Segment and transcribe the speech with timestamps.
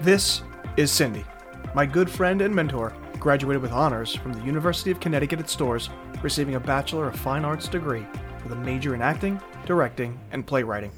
[0.00, 0.40] This
[0.78, 1.26] is Cindi,
[1.74, 5.90] my good friend and mentor, graduated with honors from the University of Connecticut at Storrs,
[6.22, 8.06] receiving a Bachelor of Fine Arts degree
[8.42, 10.90] with a major in acting, directing, and playwriting.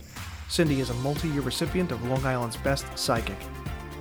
[0.49, 3.37] Cindi is a multi year recipient of Long Island's Best Psychic.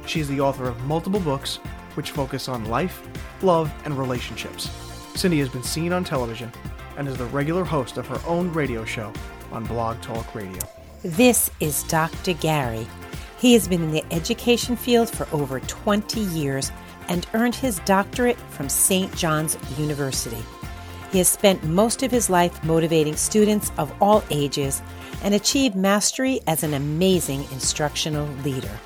[0.06, 1.56] She is the author of multiple books
[1.96, 3.02] which focus on life,
[3.42, 4.68] love, and relationships.
[5.14, 6.52] Cindi has been seen on television
[6.98, 9.12] and is the regular host of her own radio show
[9.52, 10.60] on Blog Talk Radio.
[11.02, 12.34] This is Dr.
[12.34, 12.86] Gary.
[13.42, 16.72] He has been in the education field for over 20 years
[17.08, 19.12] and earned his doctorate from St.
[19.16, 20.44] John's University.
[21.12, 24.84] He has spent most of his life motivating students of all ages
[25.24, 28.80] and achieved mastery as an amazing instructional leader.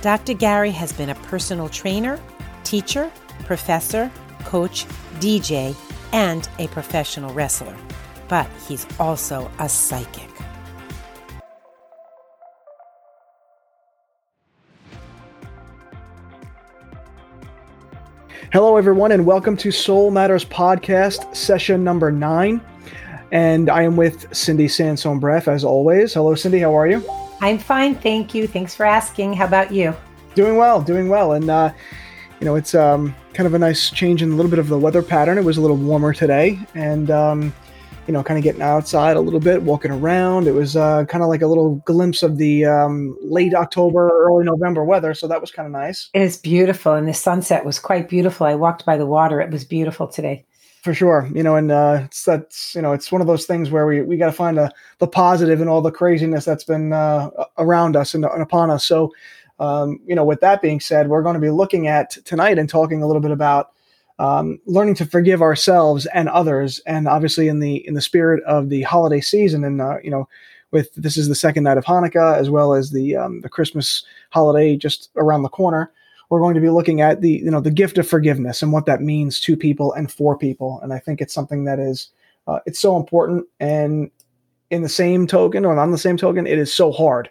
[0.00, 0.32] Dr.
[0.32, 2.18] Gary has been a personal trainer,
[2.64, 3.12] teacher,
[3.44, 4.10] professor,
[4.44, 4.86] coach,
[5.20, 5.76] DJ,
[6.14, 7.76] and a professional wrestler.
[8.28, 10.30] But he's also a psychic.
[18.50, 22.62] Hello, everyone, and welcome to Soul Matters Podcast, session number nine.
[23.30, 26.14] And I am with Cindi Sansone Braff, as always.
[26.14, 26.62] Hello, Cindi.
[26.62, 27.04] How are you?
[27.42, 28.46] I'm fine, thank you.
[28.46, 29.34] Thanks for asking.
[29.34, 29.94] How about you?
[30.34, 31.32] Doing well, doing well.
[31.32, 31.74] And, uh,
[32.40, 34.78] you know, it's um, kind of a nice change in a little bit of the
[34.78, 35.36] weather pattern.
[35.36, 37.52] It was a little warmer today, and um,
[38.08, 40.48] you know, kind of getting outside a little bit, walking around.
[40.48, 44.46] It was uh, kind of like a little glimpse of the um, late October, early
[44.46, 45.12] November weather.
[45.12, 46.08] So that was kind of nice.
[46.14, 48.46] It is beautiful, and the sunset was quite beautiful.
[48.46, 50.46] I walked by the water; it was beautiful today.
[50.82, 53.70] For sure, you know, and uh, it's that's you know, it's one of those things
[53.70, 56.94] where we we got to find a, the positive in all the craziness that's been
[56.94, 57.28] uh,
[57.58, 58.86] around us and, and upon us.
[58.86, 59.12] So,
[59.58, 62.70] um, you know, with that being said, we're going to be looking at tonight and
[62.70, 63.72] talking a little bit about
[64.18, 68.68] um, learning to forgive ourselves and others, and obviously in the in the spirit of
[68.68, 70.28] the holiday season, and uh, you know,
[70.70, 74.04] with this is the second night of Hanukkah as well as the um, the Christmas
[74.30, 75.92] holiday just around the corner.
[76.30, 78.86] We're going to be looking at the you know the gift of forgiveness and what
[78.86, 82.10] that means to people and for people, and I think it's something that is
[82.46, 83.46] uh, it's so important.
[83.60, 84.10] And
[84.70, 87.30] in the same token, or on the same token, it is so hard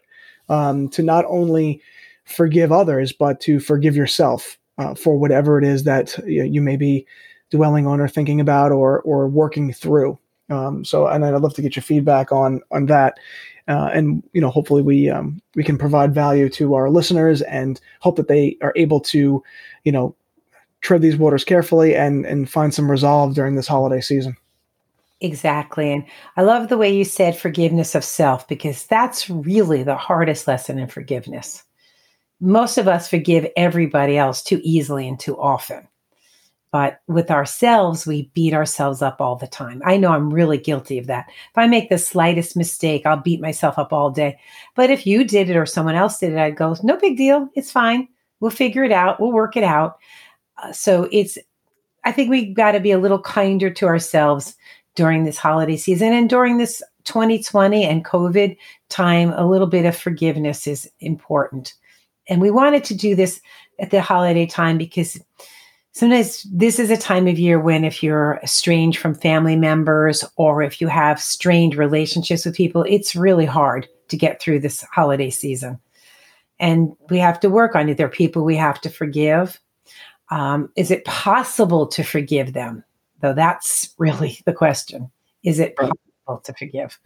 [0.49, 1.81] um, to not only
[2.23, 7.05] forgive others but to forgive yourself uh, for whatever it is that you may be
[7.49, 10.17] dwelling on or thinking about or or working through.
[10.49, 13.19] Um, so, and I'd love to get your feedback on on that,
[13.67, 17.79] uh, and you know, hopefully we um, we can provide value to our listeners and
[17.99, 19.43] hope that they are able to,
[19.83, 20.15] you know,
[20.81, 24.37] tread these waters carefully and and find some resolve during this holiday season.
[25.19, 25.91] Exactly.
[25.91, 26.05] And
[26.35, 30.77] I love the way you said forgiveness of self because that's really the hardest lesson
[30.77, 31.63] in forgiveness
[32.39, 35.87] most of us forgive everybody else too easily and too often.
[36.71, 39.81] But with ourselves, we beat ourselves up all the time.
[39.85, 41.27] I know I'm really guilty of that.
[41.29, 44.37] If I make the slightest mistake, I'll beat myself up all day.
[44.75, 47.49] But if you did it or someone else did it, I'd go, no big deal.
[47.55, 48.07] It's fine.
[48.41, 49.19] We'll figure it out.
[49.19, 49.97] We'll work it out.
[50.61, 51.37] Uh, so it's,
[52.03, 54.55] I think we've got to be a little kinder to ourselves
[54.95, 58.57] during this holiday season and during this 2020 and COVID
[58.89, 59.31] time.
[59.31, 61.73] A little bit of forgiveness is important.
[62.29, 63.41] And we wanted to do this
[63.79, 65.19] at the holiday time because
[65.91, 70.61] sometimes this is a time of year when if you're estranged from family members or
[70.61, 75.29] if you have strained relationships with people, it's really hard to get through this holiday
[75.29, 75.79] season.
[76.59, 77.97] And we have to work on it.
[77.97, 79.59] There are people we have to forgive.
[80.29, 82.83] Um, is it possible to forgive them?
[83.21, 85.11] Though that's really the question.
[85.43, 86.99] Is it possible to forgive?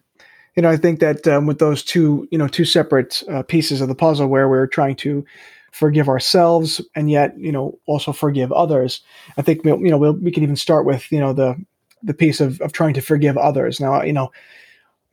[0.55, 3.81] You know, I think that um, with those two, you know, two separate uh, pieces
[3.81, 5.25] of the puzzle where we're trying to
[5.71, 9.01] forgive ourselves and yet, you know, also forgive others,
[9.37, 11.55] I think, you know, we'll, we can even start with, you know, the,
[12.03, 13.79] the piece of, of trying to forgive others.
[13.79, 14.31] Now, you know,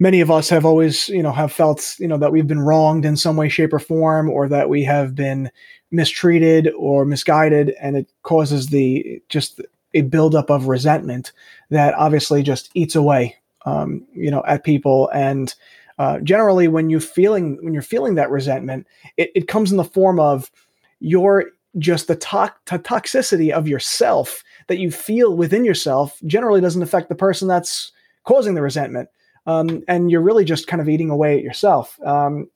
[0.00, 3.04] many of us have always, you know, have felt, you know, that we've been wronged
[3.04, 5.50] in some way, shape or form, or that we have been
[5.93, 7.75] mistreated or misguided.
[7.81, 9.60] And it causes the, just
[9.94, 11.31] a buildup of resentment
[11.71, 15.11] that obviously just eats away um, you know, at people.
[15.13, 15.55] And
[15.99, 18.87] uh, generally, when you're feeling when you're feeling that resentment,
[19.17, 20.51] it, it comes in the form of
[21.01, 21.47] your
[21.78, 26.21] just the, to- to toxicity of yourself that you feel within yourself.
[26.27, 27.93] Generally, doesn't affect the person that's
[28.25, 29.09] causing the resentment.
[29.47, 31.99] Um, and you're really just kind of eating away at yourself.
[32.04, 32.51] Um,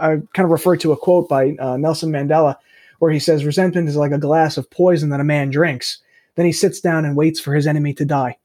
[0.00, 2.56] I kind of refer to a quote by uh, Nelson Mandela
[3.00, 5.98] where he says, Resentment is like a glass of poison that a man drinks.
[6.36, 8.38] Then he sits down and waits for his enemy to die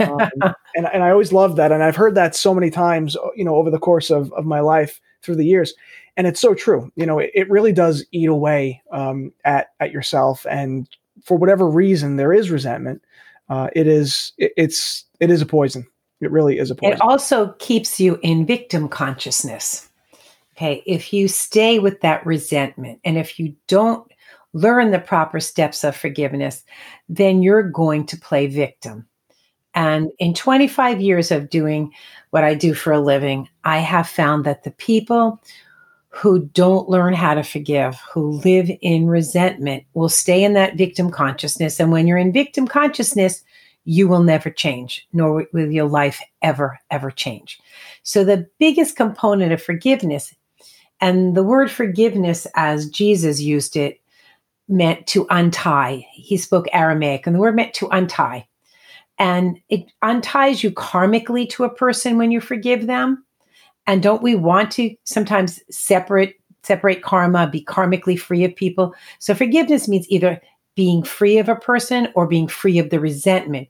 [0.00, 0.30] um,
[0.74, 1.72] and, and I always love that.
[1.72, 4.60] And I've heard that so many times, you know, over the course of, of my
[4.60, 5.74] life through the years.
[6.16, 6.90] And it's so true.
[6.96, 10.46] You know, it, it really does eat away um, at, at yourself.
[10.48, 10.88] And
[11.24, 13.02] for whatever reason, there is resentment.
[13.48, 15.86] Uh, it is, it, it's, it is a poison.
[16.20, 16.94] It really is a poison.
[16.94, 19.88] It also keeps you in victim consciousness.
[20.56, 20.82] Okay.
[20.86, 24.06] If you stay with that resentment and if you don't
[24.52, 26.62] learn the proper steps of forgiveness,
[27.08, 29.06] then you're going to play victim.
[29.74, 31.92] And in 25 years of doing
[32.30, 35.40] what I do for a living, I have found that the people
[36.10, 41.10] who don't learn how to forgive, who live in resentment, will stay in that victim
[41.10, 41.80] consciousness.
[41.80, 43.42] And when you're in victim consciousness,
[43.84, 47.58] you will never change, nor will your life ever, ever change.
[48.02, 50.34] So, the biggest component of forgiveness,
[51.00, 54.00] and the word forgiveness as Jesus used it,
[54.68, 56.06] meant to untie.
[56.12, 58.46] He spoke Aramaic, and the word meant to untie.
[59.18, 63.24] And it unties you karmically to a person when you forgive them.
[63.86, 68.94] And don't we want to sometimes separate separate karma, be karmically free of people?
[69.18, 70.40] So forgiveness means either
[70.74, 73.68] being free of a person or being free of the resentment.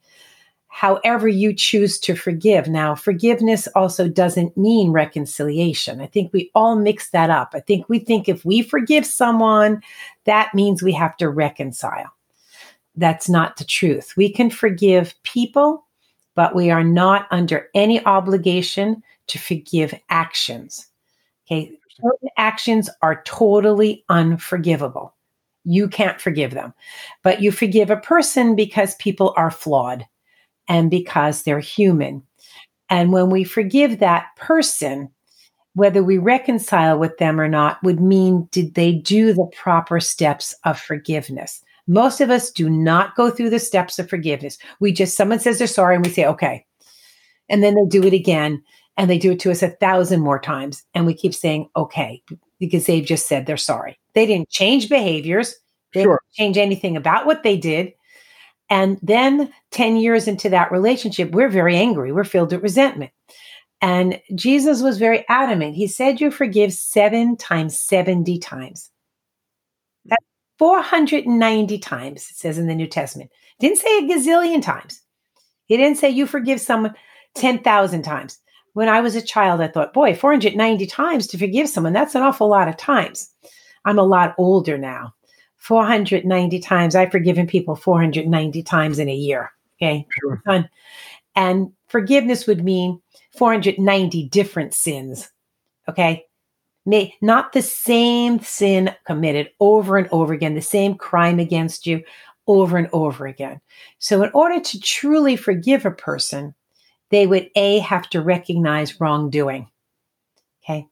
[0.68, 2.66] However, you choose to forgive.
[2.66, 6.00] Now, forgiveness also doesn't mean reconciliation.
[6.00, 7.50] I think we all mix that up.
[7.54, 9.82] I think we think if we forgive someone,
[10.24, 12.10] that means we have to reconcile.
[12.96, 14.14] That's not the truth.
[14.16, 15.86] We can forgive people,
[16.34, 20.88] but we are not under any obligation to forgive actions.
[21.46, 21.72] Okay.
[22.00, 25.14] Certain actions are totally unforgivable.
[25.64, 26.74] You can't forgive them,
[27.22, 30.06] but you forgive a person because people are flawed
[30.68, 32.22] and because they're human.
[32.88, 35.10] And when we forgive that person,
[35.74, 40.54] whether we reconcile with them or not would mean did they do the proper steps
[40.64, 41.62] of forgiveness?
[41.86, 44.58] Most of us do not go through the steps of forgiveness.
[44.80, 46.64] We just, someone says they're sorry and we say, okay.
[47.48, 48.62] And then they do it again
[48.96, 50.84] and they do it to us a thousand more times.
[50.94, 52.22] And we keep saying, okay,
[52.58, 53.98] because they've just said they're sorry.
[54.14, 55.56] They didn't change behaviors,
[55.94, 56.20] they sure.
[56.22, 57.92] didn't change anything about what they did.
[58.70, 63.10] And then 10 years into that relationship, we're very angry, we're filled with resentment.
[63.82, 65.74] And Jesus was very adamant.
[65.74, 68.91] He said, You forgive seven times 70 times.
[70.62, 73.30] That's 490 times, it says in the New Testament.
[73.58, 75.00] Didn't say a gazillion times.
[75.66, 76.94] He didn't say you forgive someone
[77.34, 78.38] 10,000 times.
[78.74, 82.22] When I was a child, I thought, boy, 490 times to forgive someone, that's an
[82.22, 83.30] awful lot of times.
[83.84, 85.14] I'm a lot older now.
[85.58, 86.94] 490 times.
[86.94, 89.52] I've forgiven people 490 times in a year.
[89.76, 90.06] Okay.
[90.20, 90.42] Sure.
[91.34, 93.00] And forgiveness would mean
[93.36, 95.30] 490 different sins.
[95.88, 96.24] Okay.
[96.84, 102.02] May not the same sin committed over and over again, the same crime against you
[102.46, 103.60] over and over again.
[103.98, 106.54] So, in order to truly forgive a person,
[107.10, 109.68] they would A, have to recognize wrongdoing.
[110.64, 110.86] Okay.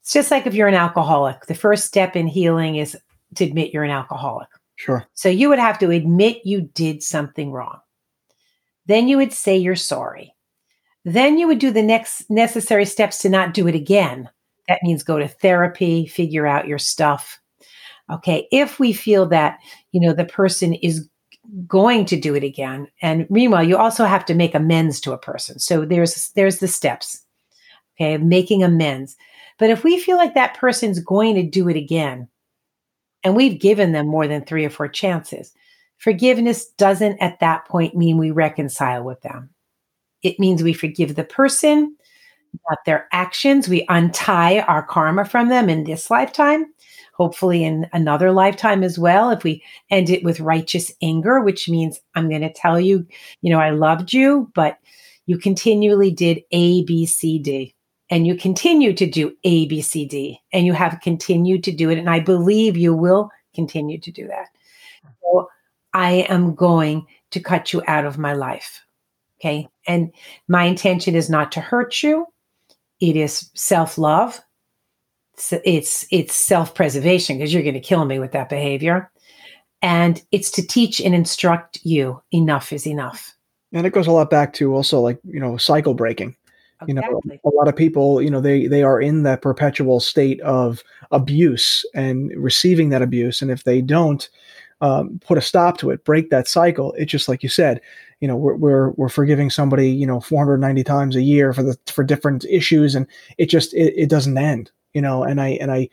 [0.00, 2.96] It's just like if you're an alcoholic, the first step in healing is
[3.34, 4.48] to admit you're an alcoholic.
[4.76, 5.06] Sure.
[5.14, 7.80] So, you would have to admit you did something wrong.
[8.86, 10.34] Then you would say you're sorry.
[11.04, 14.30] Then you would do the next necessary steps to not do it again.
[14.68, 17.40] That means go to therapy, figure out your stuff.
[18.10, 19.58] Okay, if we feel that,
[19.92, 21.08] you know, the person is
[21.66, 25.18] going to do it again and meanwhile you also have to make amends to a
[25.18, 25.60] person.
[25.60, 27.24] So there's there's the steps.
[27.94, 29.16] Okay, making amends.
[29.58, 32.28] But if we feel like that person's going to do it again
[33.22, 35.52] and we've given them more than 3 or 4 chances,
[35.98, 39.48] forgiveness doesn't at that point mean we reconcile with them.
[40.22, 41.96] It means we forgive the person,
[42.68, 43.68] not their actions.
[43.68, 46.66] We untie our karma from them in this lifetime,
[47.14, 49.30] hopefully in another lifetime as well.
[49.30, 53.06] If we end it with righteous anger, which means I'm going to tell you,
[53.42, 54.78] you know, I loved you, but
[55.26, 57.74] you continually did A, B, C, D.
[58.08, 61.90] And you continue to do A, B, C, D, and you have continued to do
[61.90, 61.98] it.
[61.98, 64.46] And I believe you will continue to do that.
[65.22, 65.48] So
[65.92, 68.84] I am going to cut you out of my life.
[69.40, 69.66] Okay.
[69.88, 70.12] And
[70.46, 72.26] my intention is not to hurt you.
[73.00, 74.40] It is self-love.
[75.64, 79.10] It's it's self-preservation because you're going to kill me with that behavior.
[79.82, 83.34] And it's to teach and instruct you enough is enough.
[83.72, 86.34] And it goes a lot back to also like, you know, cycle breaking.
[86.82, 87.20] Exactly.
[87.24, 90.40] You know, a lot of people, you know, they they are in that perpetual state
[90.40, 93.42] of abuse and receiving that abuse.
[93.42, 94.28] And if they don't
[94.80, 97.80] um, put a stop to it, break that cycle, it's just like you said,
[98.20, 101.76] you know we're, we're we're forgiving somebody you know 490 times a year for the
[101.86, 103.06] for different issues and
[103.38, 105.88] it just it, it doesn't end you know and i and i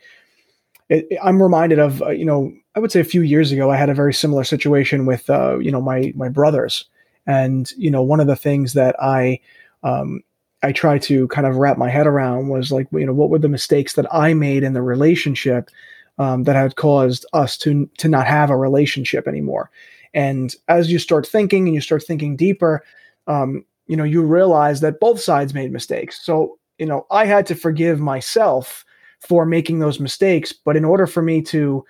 [0.88, 3.76] it, i'm reminded of uh, you know i would say a few years ago i
[3.76, 6.86] had a very similar situation with uh, you know my my brothers.
[7.26, 9.40] And you know one of the things that i
[9.82, 10.20] um,
[10.62, 13.38] i try to kind of wrap my head around was like you know what were
[13.38, 15.70] the mistakes that i made in the relationship
[16.18, 19.70] um, that had caused us to to not have a relationship anymore
[20.14, 22.84] and as you start thinking and you start thinking deeper,
[23.26, 26.24] um, you know, you realize that both sides made mistakes.
[26.24, 28.84] So, you know, I had to forgive myself
[29.20, 30.52] for making those mistakes.
[30.52, 31.84] But in order for me to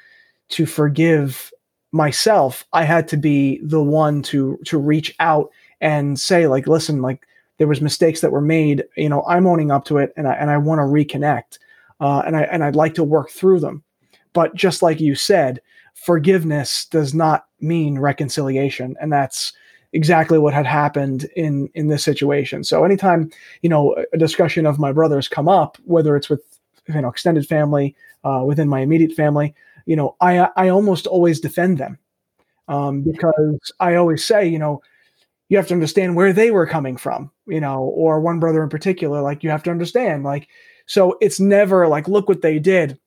[0.50, 1.52] to forgive
[1.92, 5.50] myself, I had to be the one to to reach out
[5.80, 7.26] and say like, listen, like
[7.58, 8.84] there was mistakes that were made.
[8.96, 11.58] You know, I'm owning up to it, and I and I want to reconnect,
[12.00, 13.82] uh, and I and I'd like to work through them.
[14.32, 15.60] But just like you said,
[15.94, 19.52] forgiveness does not mean reconciliation, and that's
[19.92, 22.64] exactly what had happened in in this situation.
[22.64, 23.30] So anytime
[23.62, 26.42] you know a discussion of my brothers come up, whether it's with
[26.88, 29.54] you know extended family, uh, within my immediate family,
[29.86, 31.98] you know I I almost always defend them
[32.68, 34.82] um, because I always say you know
[35.48, 38.70] you have to understand where they were coming from, you know, or one brother in
[38.70, 40.48] particular, like you have to understand, like
[40.86, 42.98] so it's never like look what they did.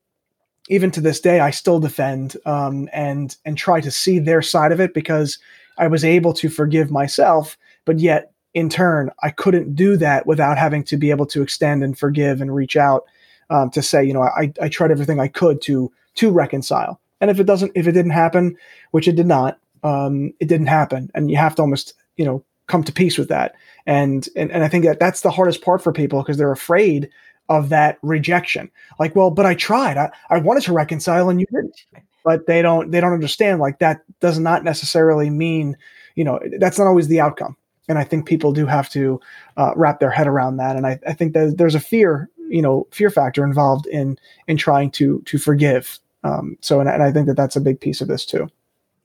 [0.69, 4.71] Even to this day, I still defend um, and and try to see their side
[4.71, 5.39] of it because
[5.77, 10.57] I was able to forgive myself, but yet in turn, I couldn't do that without
[10.57, 13.03] having to be able to extend and forgive and reach out
[13.49, 16.99] um, to say, you know, I, I tried everything I could to to reconcile.
[17.21, 18.57] And if it doesn't, if it didn't happen,
[18.91, 21.11] which it did not, um, it didn't happen.
[21.13, 23.55] And you have to almost, you know, come to peace with that.
[23.85, 27.09] And and, and I think that that's the hardest part for people because they're afraid
[27.49, 28.69] of that rejection.
[28.99, 29.97] Like, well, but I tried.
[29.97, 31.85] I, I wanted to reconcile and you didn't.
[32.23, 35.77] But they don't they don't understand like that does not necessarily mean
[36.15, 37.55] you know that's not always the outcome.
[37.87, 39.21] And i think people do have to
[39.55, 40.75] uh, wrap their head around that.
[40.75, 44.57] And I, I think that there's a fear you know fear factor involved in in
[44.57, 45.99] trying to to forgive.
[46.23, 48.49] Um, so and, and i think that that's a big piece of this too.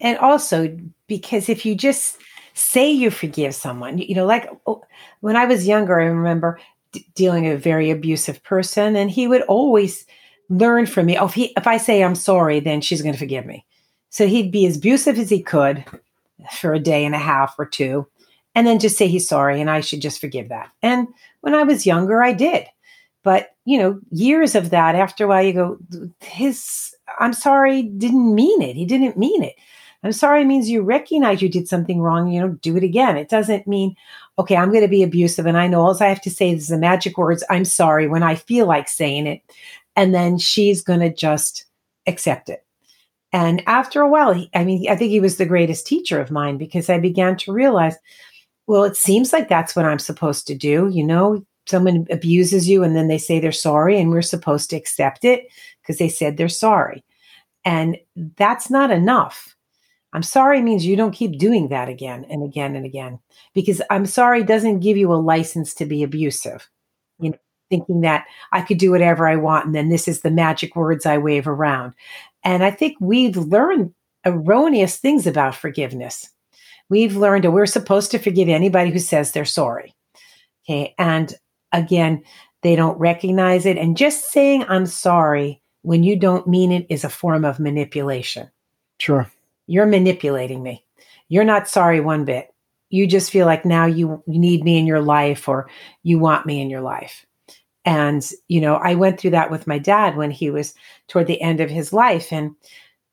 [0.00, 2.18] And also because if you just
[2.54, 4.82] say you forgive someone you know like oh,
[5.20, 6.60] when i was younger i remember
[7.14, 10.06] dealing with a very abusive person and he would always
[10.48, 11.16] learn from me.
[11.16, 13.64] Oh, if he if I say I'm sorry, then she's going to forgive me.
[14.10, 15.84] So he'd be as abusive as he could
[16.52, 18.06] for a day and a half or two,
[18.54, 20.70] and then just say he's sorry, and I should just forgive that.
[20.82, 21.08] And
[21.40, 22.66] when I was younger, I did.
[23.22, 25.78] But you know, years of that, after a while, you go,
[26.20, 28.76] his I'm sorry didn't mean it.
[28.76, 29.54] He didn't mean it.
[30.02, 32.28] I'm sorry means you recognize you did something wrong.
[32.28, 33.16] You know, do it again.
[33.16, 33.94] It doesn't mean,
[34.38, 36.68] okay, I'm going to be abusive and I know all I have to say is
[36.68, 39.42] the magic words, I'm sorry, when I feel like saying it
[39.94, 41.66] and then she's going to just
[42.06, 42.64] accept it.
[43.32, 46.30] And after a while, he, I mean, I think he was the greatest teacher of
[46.30, 47.96] mine because I began to realize,
[48.66, 50.88] well, it seems like that's what I'm supposed to do.
[50.92, 54.76] You know, someone abuses you and then they say they're sorry, and we're supposed to
[54.76, 55.46] accept it
[55.80, 57.02] because they said they're sorry.
[57.64, 57.96] And
[58.36, 59.56] that's not enough.
[60.12, 63.18] I'm sorry means you don't keep doing that again and again and again
[63.54, 66.68] because I'm sorry doesn't give you a license to be abusive.
[67.18, 67.38] You know,
[67.70, 69.64] thinking that I could do whatever I want.
[69.64, 71.94] And then this is the magic words I wave around.
[72.44, 73.94] And I think we've learned
[74.26, 76.28] erroneous things about forgiveness.
[76.90, 79.94] We've learned that we're supposed to forgive anybody who says they're sorry.
[80.68, 80.94] Okay.
[80.98, 81.34] And
[81.72, 82.22] again,
[82.62, 83.78] they don't recognize it.
[83.78, 88.50] And just saying I'm sorry when you don't mean it is a form of manipulation.
[88.98, 89.30] Sure.
[89.66, 90.84] You're manipulating me.
[91.28, 92.48] You're not sorry one bit.
[92.90, 95.70] You just feel like now you, need me in your life or
[96.02, 97.24] you want me in your life.
[97.84, 100.74] And, you know, I went through that with my dad when he was
[101.08, 102.32] toward the end of his life.
[102.32, 102.54] And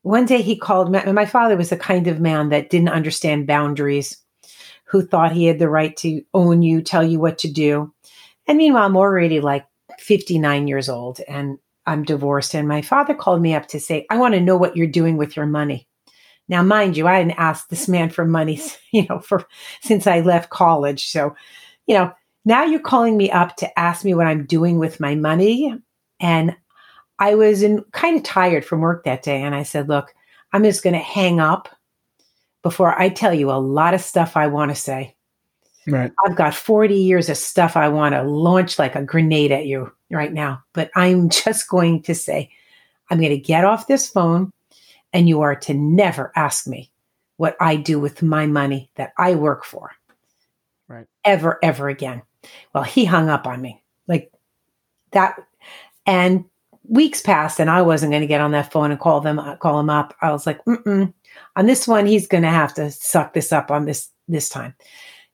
[0.02, 1.00] one day he called me.
[1.12, 4.18] My father was the kind of man that didn't understand boundaries,
[4.86, 7.94] who thought he had the right to own you, tell you what to do.
[8.48, 9.66] And meanwhile, I'm already like
[10.00, 12.54] 59 years old and I'm divorced.
[12.54, 15.18] And my father called me up to say, I want to know what you're doing
[15.18, 15.88] with your money.
[16.50, 18.60] Now, mind you, I hadn't asked this man for money,
[18.92, 19.48] you know, for
[19.82, 21.08] since I left college.
[21.08, 21.36] So,
[21.86, 22.12] you know,
[22.44, 25.76] now you're calling me up to ask me what I'm doing with my money.
[26.20, 26.56] And
[27.20, 29.42] I was in, kind of tired from work that day.
[29.42, 30.14] And I said, Look,
[30.52, 31.70] I'm just going to hang up
[32.64, 35.16] before I tell you a lot of stuff I want to say.
[35.88, 36.12] Right.
[36.26, 39.92] I've got 40 years of stuff I want to launch like a grenade at you
[40.12, 40.64] right now.
[40.74, 42.50] But I'm just going to say,
[43.10, 44.52] I'm going to get off this phone
[45.14, 46.92] and you are to never ask me
[47.38, 49.92] what I do with my money that I work for.
[50.88, 51.08] Right.
[51.24, 52.22] Ever, ever again.
[52.74, 54.32] Well, he hung up on me like
[55.12, 55.40] that.
[56.06, 56.46] And
[56.84, 59.80] weeks passed and I wasn't going to get on that phone and call them, call
[59.80, 60.16] him up.
[60.22, 61.14] I was like, Mm-mm.
[61.56, 64.76] on this one, he's going to have to suck this up on this, this time.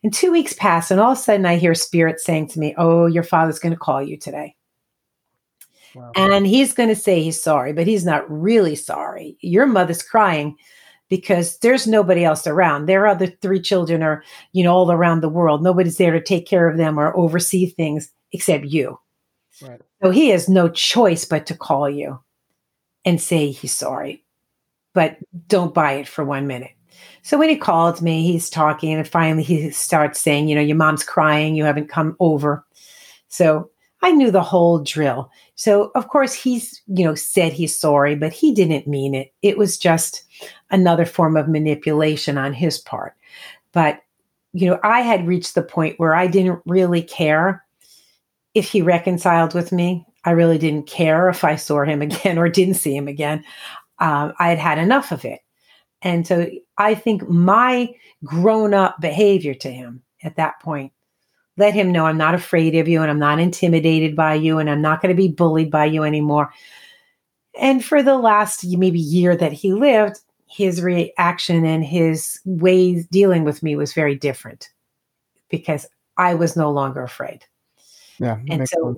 [0.04, 2.76] And two weeks passed and all of a sudden I hear spirit saying to me,
[2.78, 4.56] Oh, your father's going to call you today.
[5.96, 6.12] Wow.
[6.16, 9.38] And he's going to say he's sorry, but he's not really sorry.
[9.40, 10.58] Your mother's crying
[11.10, 12.86] because there's nobody else around.
[12.86, 15.64] Their other three children are, you know, all around the world.
[15.64, 19.00] Nobody's there to take care of them or oversee things except you.
[19.62, 19.82] Right.
[20.04, 22.20] So he has no choice but to call you
[23.06, 24.26] and say he's sorry,
[24.94, 26.72] but don't buy it for one minute.
[27.22, 30.76] So when he called me, he's talking, and finally he starts saying, you know, your
[30.76, 32.66] mom's crying, you haven't come over.
[33.30, 33.70] So
[34.06, 35.32] I knew the whole drill.
[35.56, 39.34] So, of course, he's, you know, said he's sorry, but he didn't mean it.
[39.42, 40.24] It was just
[40.70, 43.16] another form of manipulation on his part.
[43.72, 44.04] But,
[44.54, 47.66] you know, I had reached the point where I didn't really care
[48.54, 50.06] if he reconciled with me.
[50.24, 53.44] I really didn't care if I saw him again or didn't see him again.
[53.98, 55.40] Um, I had had enough of it.
[56.04, 56.48] And so
[56.78, 57.92] I think my
[58.24, 60.92] grown up behavior to him at that point
[61.58, 64.70] let him know I'm not afraid of you and I'm not intimidated by you and
[64.70, 66.52] I'm not going to be bullied by you anymore.
[67.60, 73.44] And for the last maybe year that he lived, his reaction and his ways dealing
[73.44, 74.70] with me was very different
[75.50, 75.86] because
[76.18, 77.46] I was no longer afraid.
[78.20, 78.40] Yeah.
[78.50, 78.98] And so,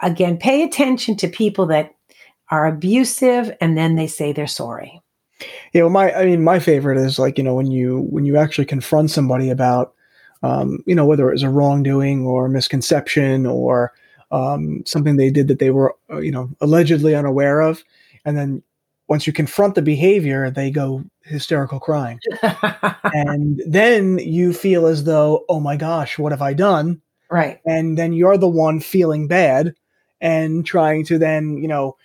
[0.00, 1.94] again, pay attention to people that
[2.50, 5.00] are abusive and then they say they're sorry.
[5.72, 8.36] Yeah, well, my I mean, my favorite is like you know when you when you
[8.36, 9.94] actually confront somebody about
[10.44, 13.94] um, you know, whether it was a wrongdoing or misconception or
[14.30, 17.82] um, something they did that they were, uh, you know, allegedly unaware of.
[18.26, 18.62] And then
[19.08, 22.20] once you confront the behavior, they go hysterical crying.
[23.14, 27.00] and then you feel as though, oh my gosh, what have I done?
[27.30, 27.60] Right.
[27.64, 29.74] And then you're the one feeling bad
[30.20, 31.96] and trying to then, you know,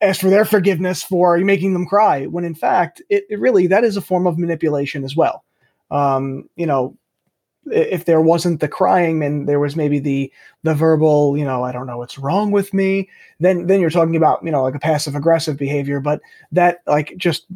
[0.00, 3.84] ask for their forgiveness for making them cry when in fact it, it really that
[3.84, 5.44] is a form of manipulation as well
[5.92, 6.96] um, you know
[7.70, 10.32] if there wasn't the crying and there was maybe the
[10.64, 14.16] the verbal you know i don't know what's wrong with me then then you're talking
[14.16, 17.46] about you know like a passive aggressive behavior but that like just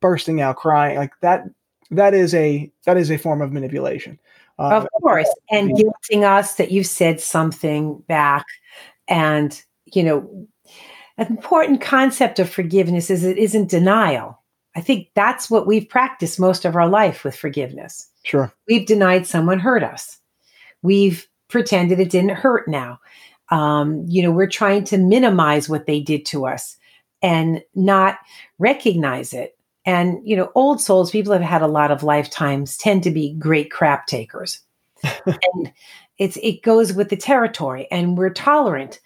[0.00, 1.44] bursting out crying like that
[1.90, 4.18] that is a that is a form of manipulation.
[4.58, 8.44] Uh, of course and guilting us that you said something back
[9.08, 10.46] and you know
[11.16, 14.39] an important concept of forgiveness is it isn't denial
[14.76, 18.52] i think that's what we've practiced most of our life with forgiveness Sure.
[18.68, 20.18] We've denied someone hurt us.
[20.82, 23.00] We've pretended it didn't hurt now.
[23.50, 26.76] Um, you know, we're trying to minimize what they did to us
[27.22, 28.18] and not
[28.58, 29.56] recognize it.
[29.84, 33.34] And, you know, old souls, people have had a lot of lifetimes, tend to be
[33.34, 34.60] great crap takers.
[35.26, 35.72] and
[36.18, 39.00] it's it goes with the territory and we're tolerant.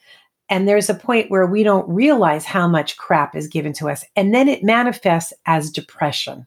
[0.49, 4.05] And there's a point where we don't realize how much crap is given to us.
[4.15, 6.47] And then it manifests as depression.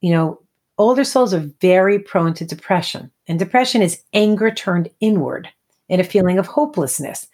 [0.00, 0.40] You know,
[0.78, 3.10] older souls are very prone to depression.
[3.26, 5.48] And depression is anger turned inward
[5.88, 7.26] and a feeling of hopelessness.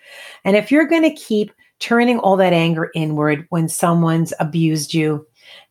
[0.44, 5.26] And if you're going to keep turning all that anger inward when someone's abused you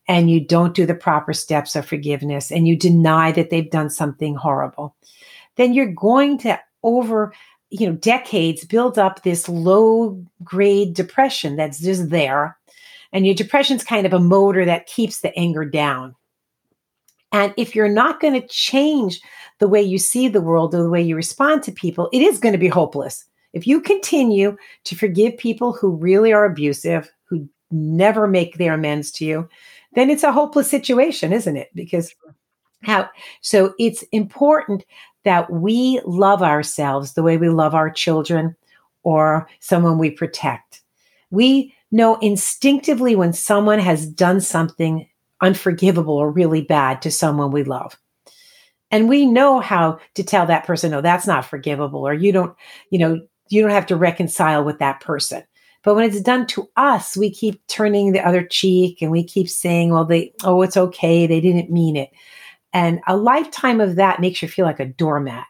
[0.08, 3.90] and you don't do the proper steps of forgiveness and you deny that they've done
[3.90, 4.94] something horrible,
[5.56, 7.32] then you're going to over
[7.70, 12.56] you know decades build up this low grade depression that's just there
[13.12, 16.14] and your depression's kind of a motor that keeps the anger down
[17.32, 19.20] and if you're not going to change
[19.58, 22.38] the way you see the world or the way you respond to people, it is
[22.38, 23.24] going to be hopeless.
[23.52, 29.10] If you continue to forgive people who really are abusive, who never make their amends
[29.12, 29.48] to you,
[29.94, 31.70] then it's a hopeless situation, isn't it?
[31.74, 32.14] Because
[32.82, 33.08] how
[33.42, 34.84] so it's important
[35.24, 38.56] that we love ourselves the way we love our children
[39.02, 40.82] or someone we protect.
[41.30, 45.08] We know instinctively when someone has done something
[45.40, 47.96] unforgivable or really bad to someone we love.
[48.90, 52.54] And we know how to tell that person, no, that's not forgivable, or you don't,
[52.90, 55.42] you know, you don't have to reconcile with that person.
[55.82, 59.48] But when it's done to us, we keep turning the other cheek and we keep
[59.48, 61.26] saying, well, they, oh, it's okay.
[61.26, 62.10] They didn't mean it.
[62.72, 65.46] And a lifetime of that makes you feel like a doormat.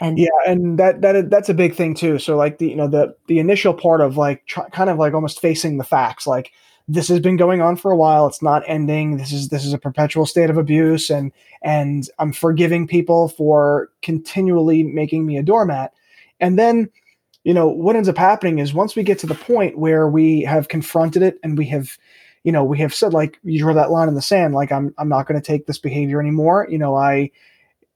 [0.00, 2.18] And yeah, and that that that's a big thing too.
[2.18, 5.12] So like the you know the the initial part of like try, kind of like
[5.12, 6.52] almost facing the facts, like
[6.88, 9.72] this has been going on for a while it's not ending this is this is
[9.72, 11.30] a perpetual state of abuse and
[11.62, 15.92] and i'm forgiving people for continually making me a doormat
[16.40, 16.88] and then
[17.44, 20.40] you know what ends up happening is once we get to the point where we
[20.40, 21.98] have confronted it and we have
[22.48, 24.94] you know we have said like you draw that line in the sand like i'm
[24.98, 27.30] i'm not going to take this behavior anymore you know i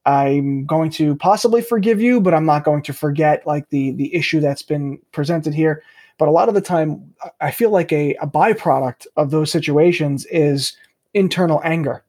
[0.05, 4.15] i'm going to possibly forgive you but i'm not going to forget like the the
[4.15, 5.83] issue that's been presented here
[6.19, 10.25] but a lot of the time, I feel like a, a byproduct of those situations
[10.27, 10.77] is
[11.15, 12.05] internal anger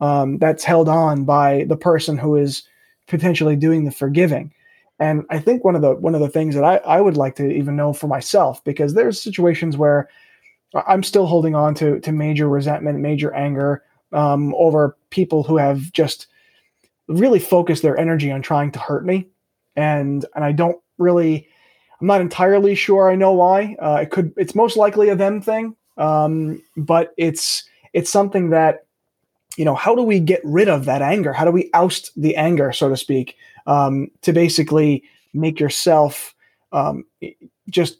[0.00, 2.62] um, that's held on by the person who is
[3.06, 4.54] potentially doing the forgiving.
[4.98, 7.36] And I think one of the one of the things that I, I would like
[7.36, 10.08] to even know for myself, because there's situations where
[10.74, 15.92] I'm still holding on to to major resentment, major anger um, over people who have
[15.92, 16.26] just
[17.08, 19.28] really focused their energy on trying to hurt me,
[19.76, 21.48] and and I don't really
[22.00, 23.76] I'm not entirely sure I know why.
[23.80, 24.32] Uh, it could.
[24.36, 28.86] It's most likely a them thing, um, but it's it's something that
[29.56, 29.74] you know.
[29.74, 31.32] How do we get rid of that anger?
[31.32, 35.04] How do we oust the anger, so to speak, um, to basically
[35.34, 36.34] make yourself
[36.72, 37.04] um,
[37.68, 37.98] just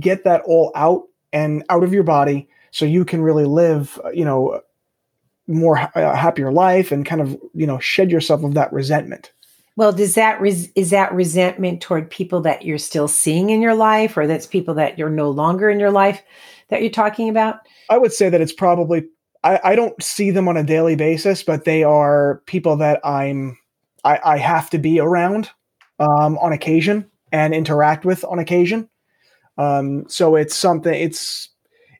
[0.00, 4.24] get that all out and out of your body so you can really live you
[4.24, 4.60] know
[5.46, 9.32] more uh, happier life and kind of you know shed yourself of that resentment.
[9.76, 13.74] Well does that res- is that resentment toward people that you're still seeing in your
[13.74, 16.22] life or that's people that you're no longer in your life
[16.68, 17.60] that you're talking about?
[17.90, 19.06] I would say that it's probably
[19.44, 23.56] i, I don't see them on a daily basis but they are people that i'm
[24.04, 25.50] i, I have to be around
[25.98, 28.88] um, on occasion and interact with on occasion
[29.58, 31.48] um, so it's something it's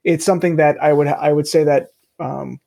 [0.04, 1.88] it's something that i would i would say that
[2.20, 2.60] um,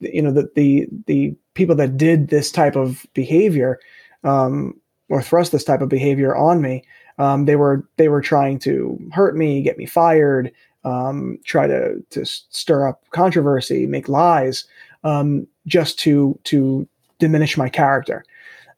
[0.00, 3.78] you know the the the people that did this type of behavior
[4.24, 6.82] um, or thrust this type of behavior on me
[7.18, 10.52] um, they were they were trying to hurt me get me fired
[10.84, 14.64] um, try to to stir up controversy make lies
[15.04, 16.86] um, just to to
[17.18, 18.24] diminish my character.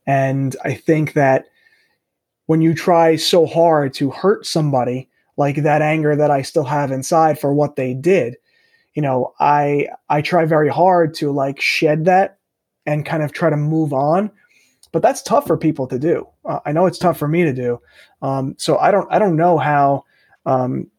[0.06, 1.46] And i think that
[2.46, 6.90] when you try so hard to hurt somebody like that anger that i still have
[6.90, 8.36] inside for what they did.
[8.94, 12.38] You know i i try very hard to like shed that
[12.86, 14.30] and kind of try to move on
[14.92, 16.26] but that's tough for people to do.
[16.44, 17.80] Uh, i know it's tough for me to do.
[18.20, 20.04] Um, so i don't i don't know how
[20.44, 20.90] um,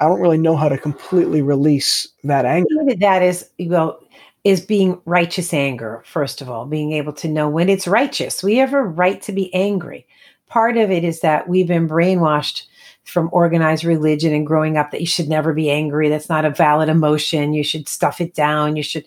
[0.00, 2.68] i don't really know how to completely release that anger.
[2.98, 4.00] That is well
[4.44, 8.42] is being righteous anger first of all being able to know when it's righteous.
[8.42, 10.06] We have a right to be angry.
[10.46, 12.62] Part of it is that we've been brainwashed
[13.08, 16.08] from organized religion and growing up that you should never be angry.
[16.08, 17.54] That's not a valid emotion.
[17.54, 18.76] You should stuff it down.
[18.76, 19.04] You should,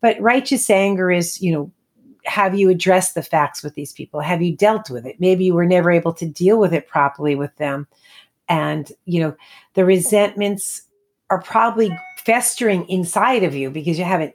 [0.00, 1.72] but righteous anger is, you know,
[2.24, 4.20] have you addressed the facts with these people?
[4.20, 5.16] Have you dealt with it?
[5.18, 7.86] Maybe you were never able to deal with it properly with them.
[8.50, 9.34] And, you know,
[9.74, 10.82] the resentments
[11.30, 14.34] are probably festering inside of you because you haven't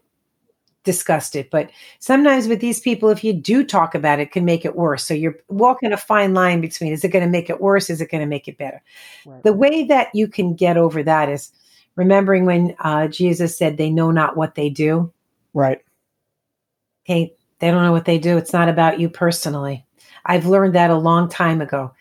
[0.83, 1.49] discussed it.
[1.49, 1.69] But
[1.99, 5.03] sometimes with these people, if you do talk about it, it can make it worse.
[5.03, 7.89] So you're walking a fine line between is it going to make it worse?
[7.89, 8.81] Is it going to make it better?
[9.25, 9.43] Right.
[9.43, 11.51] The way that you can get over that is
[11.95, 15.11] remembering when uh, Jesus said, they know not what they do.
[15.53, 15.81] Right.
[17.05, 17.33] Okay.
[17.59, 18.37] They don't know what they do.
[18.37, 19.85] It's not about you personally.
[20.25, 21.93] I've learned that a long time ago.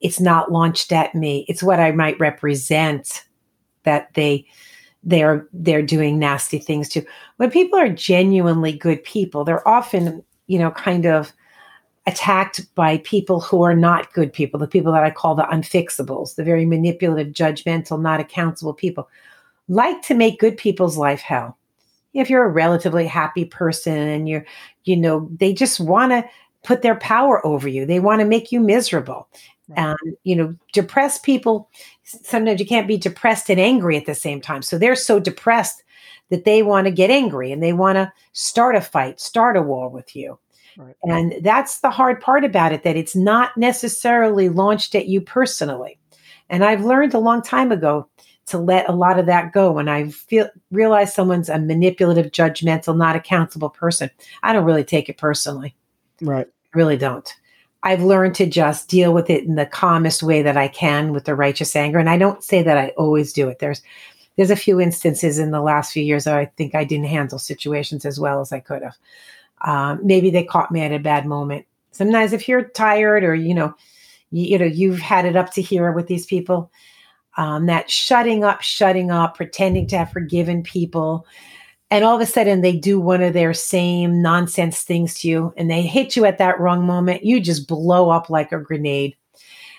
[0.00, 1.46] It's not launched at me.
[1.48, 3.24] It's what I might represent
[3.84, 4.46] that they
[5.06, 7.02] they're they're doing nasty things to.
[7.38, 11.32] When people are genuinely good people, they're often, you know, kind of
[12.06, 16.34] attacked by people who are not good people, the people that I call the unfixables,
[16.34, 19.08] the very manipulative, judgmental, not accountable people,
[19.68, 21.56] like to make good people's life hell.
[22.12, 24.46] If you're a relatively happy person and you're,
[24.84, 26.24] you know, they just want to
[26.64, 27.86] put their power over you.
[27.86, 29.28] They want to make you miserable.
[29.74, 31.68] And, you know, depressed people,
[32.04, 34.62] sometimes you can't be depressed and angry at the same time.
[34.62, 35.82] So they're so depressed
[36.30, 39.62] that they want to get angry and they want to start a fight, start a
[39.62, 40.38] war with you.
[40.76, 40.94] Right.
[41.04, 45.98] And that's the hard part about it that it's not necessarily launched at you personally.
[46.48, 48.08] And I've learned a long time ago
[48.46, 52.96] to let a lot of that go when I feel realize someone's a manipulative, judgmental,
[52.96, 54.10] not accountable person.
[54.42, 55.74] I don't really take it personally.
[56.20, 56.46] Right.
[56.46, 57.34] I really don't.
[57.86, 61.24] I've learned to just deal with it in the calmest way that I can with
[61.24, 62.00] the righteous anger.
[62.00, 63.60] And I don't say that I always do it.
[63.60, 63.80] There's
[64.34, 67.38] there's a few instances in the last few years that I think I didn't handle
[67.38, 68.96] situations as well as I could have.
[69.60, 71.64] Um, maybe they caught me at a bad moment.
[71.92, 73.72] Sometimes if you're tired or you know,
[74.32, 76.72] you, you know you've had it up to here with these people,
[77.36, 81.24] um, that shutting up, shutting up, pretending to have forgiven people,
[81.90, 85.54] and all of a sudden they do one of their same nonsense things to you
[85.56, 89.16] and they hit you at that wrong moment you just blow up like a grenade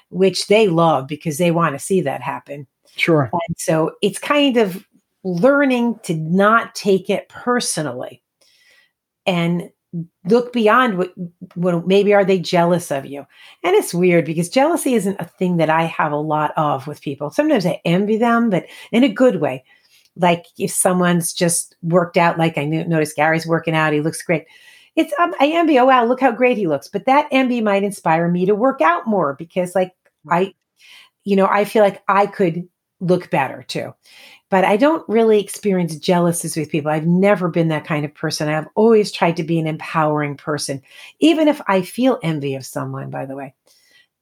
[0.10, 2.68] which they love because they want to see that happen.
[2.96, 3.30] Sure.
[3.34, 4.86] And so it's kind of
[5.24, 8.22] learning to not take it personally
[9.26, 9.70] and
[10.26, 11.14] look beyond what,
[11.56, 13.26] what maybe are they jealous of you.
[13.64, 17.02] And it's weird because jealousy isn't a thing that i have a lot of with
[17.02, 17.30] people.
[17.30, 19.64] Sometimes i envy them but in a good way
[20.20, 24.46] like if someone's just worked out, like I noticed Gary's working out, he looks great.
[24.96, 25.78] It's um, I envy.
[25.80, 26.88] Oh wow, look how great he looks.
[26.88, 29.94] But that envy might inspire me to work out more because, like,
[30.30, 30.54] I,
[31.24, 32.68] you know, I feel like I could
[33.00, 33.94] look better too.
[34.50, 36.90] But I don't really experience jealousies with people.
[36.90, 38.48] I've never been that kind of person.
[38.48, 40.82] I've always tried to be an empowering person,
[41.20, 43.10] even if I feel envy of someone.
[43.10, 43.54] By the way,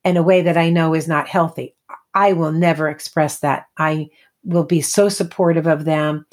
[0.04, 1.76] in a way that I know is not healthy.
[2.14, 3.66] I will never express that.
[3.78, 4.10] I
[4.46, 6.26] will be so supportive of them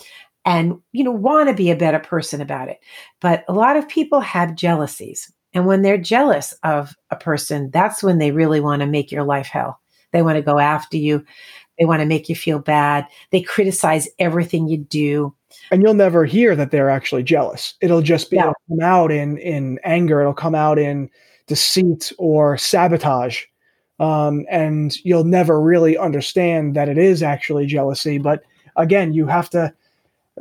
[0.45, 2.79] and you know want to be a better person about it.
[3.21, 8.03] But a lot of people have jealousies and when they're jealous of a person that's
[8.03, 9.81] when they really want to make your life hell.
[10.13, 11.25] They want to go after you.
[11.79, 13.07] They want to make you feel bad.
[13.31, 15.35] They criticize everything you do.
[15.71, 17.75] And you'll never hear that they're actually jealous.
[17.81, 20.21] It'll just be it'll come out in in anger.
[20.21, 21.11] It'll come out in
[21.47, 23.45] deceit or sabotage
[24.03, 28.19] um, and you'll never really understand that it is actually jealousy.
[28.19, 28.43] But
[28.75, 29.73] again, you have to,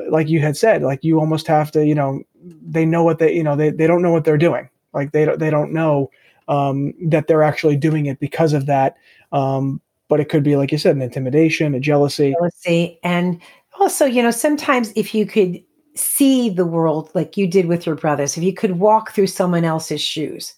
[0.09, 3.35] like you had said, like you almost have to, you know, they know what they,
[3.35, 4.67] you know, they, they don't know what they're doing.
[4.93, 6.09] Like they don't, they don't know
[6.47, 8.97] um, that they're actually doing it because of that.
[9.31, 12.33] Um, but it could be, like you said, an intimidation, a jealousy.
[12.33, 12.99] Jealousy.
[13.03, 13.39] And
[13.79, 15.61] also, you know, sometimes if you could
[15.93, 19.65] see the world like you did with your brothers, if you could walk through someone
[19.65, 20.55] else's shoes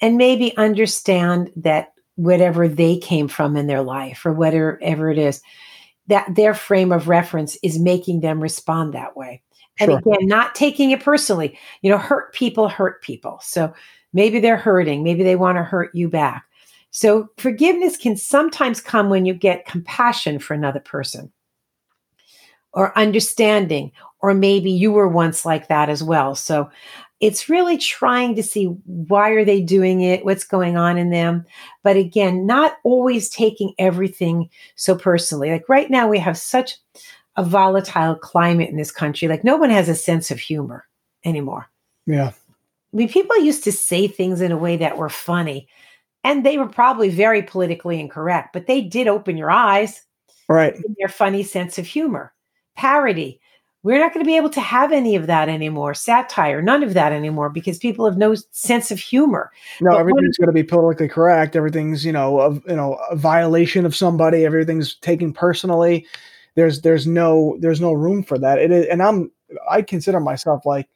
[0.00, 5.40] and maybe understand that whatever they came from in their life or whatever it is,
[6.08, 9.40] that their frame of reference is making them respond that way.
[9.78, 9.98] And sure.
[9.98, 11.56] again, not taking it personally.
[11.80, 13.38] You know, hurt people hurt people.
[13.44, 13.72] So
[14.12, 16.44] maybe they're hurting, maybe they want to hurt you back.
[16.90, 21.30] So forgiveness can sometimes come when you get compassion for another person
[22.72, 26.34] or understanding, or maybe you were once like that as well.
[26.34, 26.68] So
[27.20, 31.44] it's really trying to see why are they doing it what's going on in them.
[31.82, 35.50] But again not always taking everything so personally.
[35.50, 36.76] Like right now we have such
[37.36, 40.86] a volatile climate in this country like no one has a sense of humor
[41.24, 41.68] anymore.
[42.06, 42.32] Yeah.
[42.92, 45.68] I mean people used to say things in a way that were funny
[46.24, 50.02] and they were probably very politically incorrect but they did open your eyes
[50.48, 50.76] right.
[50.98, 52.32] their funny sense of humor.
[52.76, 53.40] Parody
[53.82, 55.94] we're not going to be able to have any of that anymore.
[55.94, 59.52] Satire, none of that anymore, because people have no sense of humor.
[59.80, 61.54] No, but everything's going to be politically correct.
[61.54, 64.44] Everything's you know a, you know a violation of somebody.
[64.44, 66.06] Everything's taken personally.
[66.56, 68.58] There's there's no there's no room for that.
[68.58, 69.30] It is, and I'm
[69.70, 70.88] I consider myself like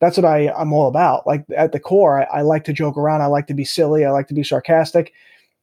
[0.00, 1.26] that's what I I'm all about.
[1.26, 3.20] Like at the core, I, I like to joke around.
[3.20, 4.06] I like to be silly.
[4.06, 5.12] I like to be sarcastic,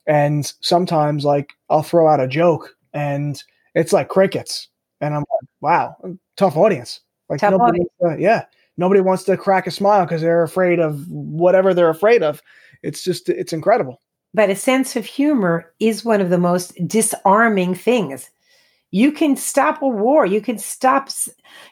[0.06, 3.42] and sometimes like I'll throw out a joke and
[3.76, 4.70] it's like crickets
[5.02, 5.96] and I'm like, wow,
[6.36, 7.02] tough audience.
[7.30, 7.92] Like tough nobody, audience.
[8.04, 8.46] Uh, yeah,
[8.78, 12.42] nobody wants to crack a smile because they're afraid of whatever they're afraid of.
[12.84, 14.02] It's just, it's incredible.
[14.34, 18.30] But a sense of humor is one of the most disarming things.
[18.92, 20.26] You can stop a war.
[20.26, 21.10] You can stop,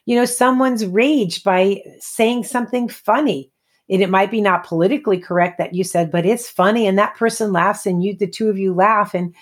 [0.06, 3.52] you know, someone's rage by saying something funny.
[3.88, 7.16] And it might be not politically correct that you said, but it's funny, and that
[7.16, 9.36] person laughs, and you, the two of you laugh, and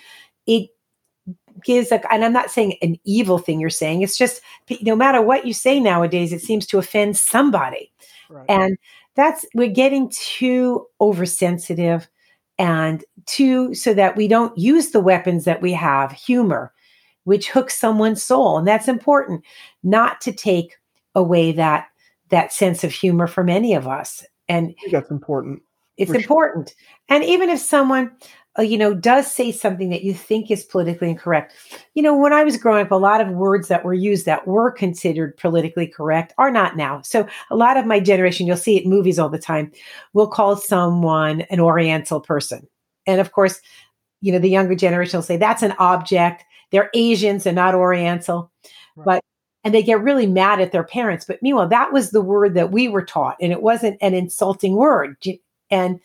[0.46, 0.68] it
[1.62, 4.02] gives a, and I'm not saying an evil thing you're saying.
[4.02, 4.40] It's just
[4.82, 7.92] no matter what you say nowadays, it seems to offend somebody.
[8.30, 8.46] Right.
[8.48, 8.78] And
[9.14, 12.08] that's, we're getting too oversensitive
[12.58, 16.72] and too, so that we don't use the weapons that we have, humor,
[17.24, 18.58] which hooks someone's soul.
[18.58, 19.44] And that's important
[19.82, 20.76] not to take
[21.14, 21.88] away that,
[22.30, 24.24] that sense of humor from any of us.
[24.48, 25.62] And that's important.
[25.96, 26.70] It's important.
[26.70, 27.16] Sure.
[27.16, 28.10] And even if someone,
[28.58, 31.54] uh, you know, does say something that you think is politically incorrect.
[31.94, 34.46] You know, when I was growing up, a lot of words that were used that
[34.46, 37.02] were considered politically correct are not now.
[37.02, 39.72] So a lot of my generation, you'll see it in movies all the time,
[40.12, 42.66] will call someone an Oriental person.
[43.06, 43.60] And of course,
[44.20, 46.44] you know, the younger generation will say that's an object.
[46.70, 48.50] They're Asians and not Oriental.
[48.96, 49.04] Right.
[49.04, 49.24] But
[49.64, 51.24] and they get really mad at their parents.
[51.24, 54.76] But meanwhile, that was the word that we were taught, and it wasn't an insulting
[54.76, 55.16] word.
[55.70, 56.00] And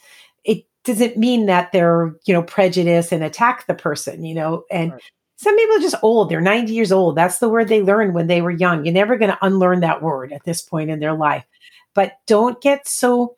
[0.83, 5.01] doesn't mean that they're you know prejudice and attack the person you know and right.
[5.35, 8.27] some people are just old they're 90 years old that's the word they learned when
[8.27, 11.13] they were young you're never going to unlearn that word at this point in their
[11.13, 11.45] life.
[11.93, 13.35] But don't get so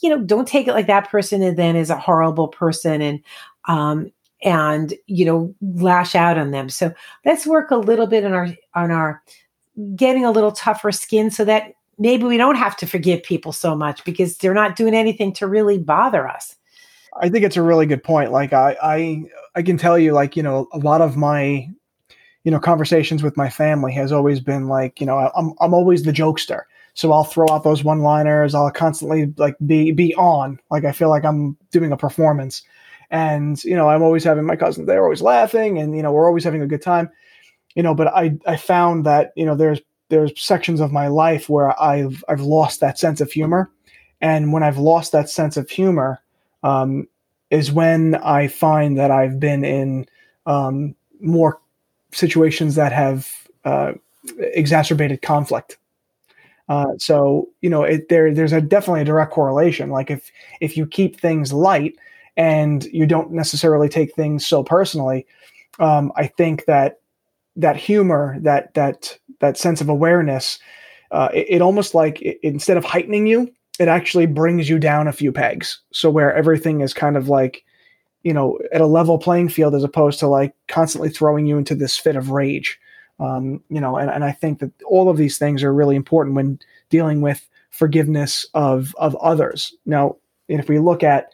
[0.00, 3.20] you know don't take it like that person and then is a horrible person and
[3.66, 6.68] um and you know lash out on them.
[6.68, 6.92] So
[7.24, 9.22] let's work a little bit on our on our
[9.96, 13.74] getting a little tougher skin so that maybe we don't have to forgive people so
[13.74, 16.56] much because they're not doing anything to really bother us
[17.20, 18.32] I think it's a really good point.
[18.32, 19.24] Like I, I,
[19.54, 21.68] I can tell you, like you know, a lot of my,
[22.44, 26.02] you know, conversations with my family has always been like, you know, I'm, I'm always
[26.02, 26.62] the jokester.
[26.94, 28.54] So I'll throw out those one-liners.
[28.54, 30.60] I'll constantly like be be on.
[30.70, 32.62] Like I feel like I'm doing a performance,
[33.10, 34.86] and you know, I'm always having my cousins.
[34.86, 37.10] They're always laughing, and you know, we're always having a good time.
[37.74, 41.48] You know, but I I found that you know there's there's sections of my life
[41.48, 43.70] where I've I've lost that sense of humor,
[44.20, 46.20] and when I've lost that sense of humor,
[46.64, 47.06] um,
[47.50, 50.06] is when I find that I've been in
[50.46, 51.60] um, more
[52.10, 53.28] situations that have
[53.64, 53.92] uh,
[54.38, 55.78] exacerbated conflict.
[56.68, 59.90] Uh, so you know, it, there there's a definitely a direct correlation.
[59.90, 61.94] Like if if you keep things light
[62.36, 65.26] and you don't necessarily take things so personally,
[65.78, 67.00] um, I think that
[67.56, 70.58] that humor, that that that sense of awareness,
[71.10, 75.08] uh, it, it, almost like it, instead of heightening you, it actually brings you down
[75.08, 75.80] a few pegs.
[75.92, 77.64] So where everything is kind of like,
[78.22, 81.74] you know, at a level playing field as opposed to like constantly throwing you into
[81.74, 82.78] this fit of rage.
[83.20, 86.36] Um, you know, and, and I think that all of these things are really important
[86.36, 86.58] when
[86.90, 89.74] dealing with forgiveness of of others.
[89.86, 90.16] Now,
[90.48, 91.32] if we look at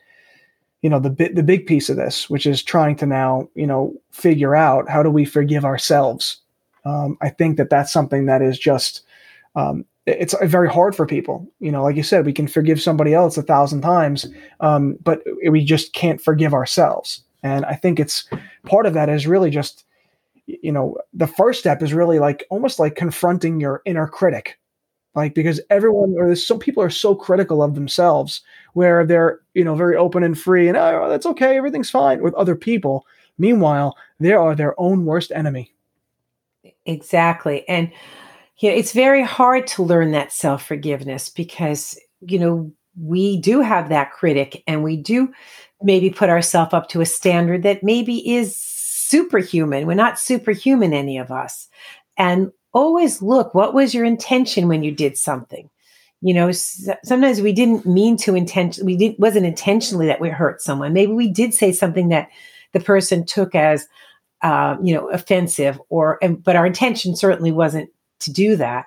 [0.83, 3.67] you know the bit the big piece of this, which is trying to now you
[3.67, 6.39] know figure out how do we forgive ourselves.
[6.85, 9.03] Um, I think that that's something that is just
[9.55, 11.47] um, it's very hard for people.
[11.61, 14.27] You know, like you said, we can forgive somebody else a thousand times,
[14.61, 17.23] um, but we just can't forgive ourselves.
[17.43, 18.29] And I think it's
[18.67, 19.85] part of that is really just,
[20.47, 24.59] you know, the first step is really like almost like confronting your inner critic.
[25.15, 28.43] Like because everyone or some people are so critical of themselves
[28.75, 32.35] where they're, you know, very open and free and oh that's okay, everything's fine with
[32.35, 33.07] other people.
[33.37, 35.73] Meanwhile, they are their own worst enemy.
[36.87, 37.69] Exactly.
[37.69, 37.91] And
[38.69, 42.71] know, it's very hard to learn that self forgiveness because, you know,
[43.01, 45.33] we do have that critic and we do
[45.83, 49.87] maybe put ourselves up to a standard that maybe is superhuman.
[49.87, 51.69] We're not superhuman, any of us.
[52.19, 55.71] And always look, what was your intention when you did something?
[56.21, 58.85] You know, sometimes we didn't mean to intention.
[58.85, 60.93] We didn't wasn't intentionally that we hurt someone.
[60.93, 62.29] Maybe we did say something that
[62.73, 63.89] the person took as,
[64.43, 67.89] uh, you know, offensive, or and, but our intention certainly wasn't
[68.21, 68.87] to do that.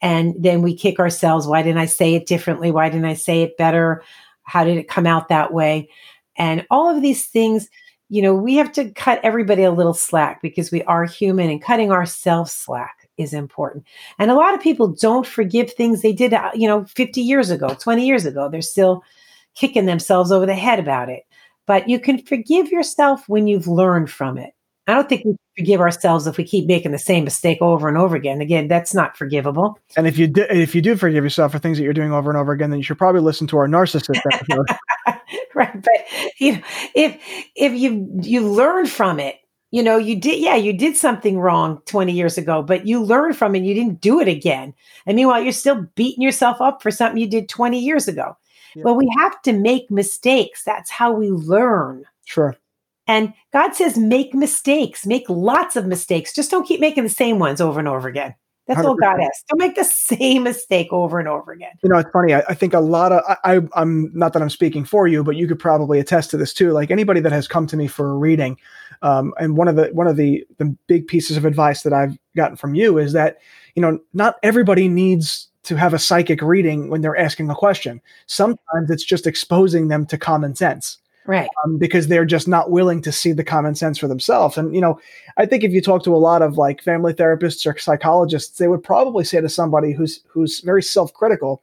[0.00, 1.46] And then we kick ourselves.
[1.46, 2.70] Why didn't I say it differently?
[2.70, 4.02] Why didn't I say it better?
[4.42, 5.88] How did it come out that way?
[6.36, 7.68] And all of these things,
[8.08, 11.62] you know, we have to cut everybody a little slack because we are human and
[11.62, 13.84] cutting ourselves slack is important.
[14.18, 17.50] And a lot of people don't forgive things they did, uh, you know, 50 years
[17.50, 18.48] ago, 20 years ago.
[18.48, 19.02] They're still
[19.54, 21.24] kicking themselves over the head about it.
[21.66, 24.52] But you can forgive yourself when you've learned from it.
[24.86, 27.96] I don't think we forgive ourselves if we keep making the same mistake over and
[27.96, 28.40] over again.
[28.40, 29.78] Again, that's not forgivable.
[29.96, 32.30] And if you do, if you do forgive yourself for things that you're doing over
[32.30, 34.66] and over again, then you should probably listen to our narcissist episode.
[35.54, 35.92] right, but
[36.38, 36.62] you know,
[36.94, 37.18] if
[37.56, 39.36] if you you learn from it,
[39.74, 43.36] you know, you did, yeah, you did something wrong 20 years ago, but you learned
[43.36, 43.58] from it.
[43.58, 44.72] And you didn't do it again.
[45.04, 48.36] And meanwhile, you're still beating yourself up for something you did 20 years ago.
[48.76, 48.84] Yeah.
[48.84, 50.62] Well, we have to make mistakes.
[50.62, 52.04] That's how we learn.
[52.24, 52.56] Sure.
[53.06, 56.32] And God says, make mistakes, make lots of mistakes.
[56.32, 58.34] Just don't keep making the same ones over and over again.
[58.66, 58.84] That's 100%.
[58.84, 59.44] all God asks.
[59.48, 61.72] Don't make the same mistake over and over again.
[61.82, 62.32] You know, it's funny.
[62.32, 65.36] I, I think a lot of I, am not that I'm speaking for you, but
[65.36, 66.72] you could probably attest to this too.
[66.72, 68.56] Like anybody that has come to me for a reading,
[69.02, 72.16] um, and one of the one of the the big pieces of advice that I've
[72.36, 73.36] gotten from you is that
[73.74, 78.00] you know not everybody needs to have a psychic reading when they're asking a question.
[78.26, 83.00] Sometimes it's just exposing them to common sense right um, because they're just not willing
[83.02, 84.98] to see the common sense for themselves and you know
[85.36, 88.68] i think if you talk to a lot of like family therapists or psychologists they
[88.68, 91.62] would probably say to somebody who's who's very self-critical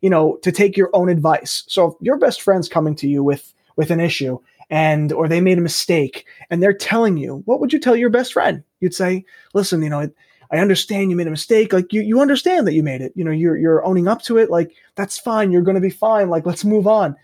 [0.00, 3.22] you know to take your own advice so if your best friend's coming to you
[3.22, 4.38] with with an issue
[4.70, 8.10] and or they made a mistake and they're telling you what would you tell your
[8.10, 10.08] best friend you'd say listen you know
[10.52, 11.72] I understand you made a mistake.
[11.72, 13.12] Like you, you understand that you made it.
[13.14, 14.50] You know, you're you're owning up to it.
[14.50, 15.52] Like that's fine.
[15.52, 16.28] You're going to be fine.
[16.28, 17.16] Like let's move on.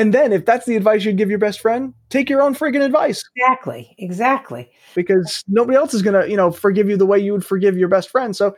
[0.00, 2.82] And then if that's the advice you'd give your best friend, take your own freaking
[2.82, 3.22] advice.
[3.36, 3.94] Exactly.
[3.98, 4.70] Exactly.
[4.94, 7.76] Because nobody else is going to, you know, forgive you the way you would forgive
[7.76, 8.34] your best friend.
[8.34, 8.56] So,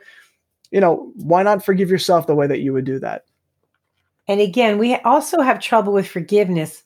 [0.71, 3.25] you know, why not forgive yourself the way that you would do that?
[4.25, 6.81] And again, we also have trouble with forgiveness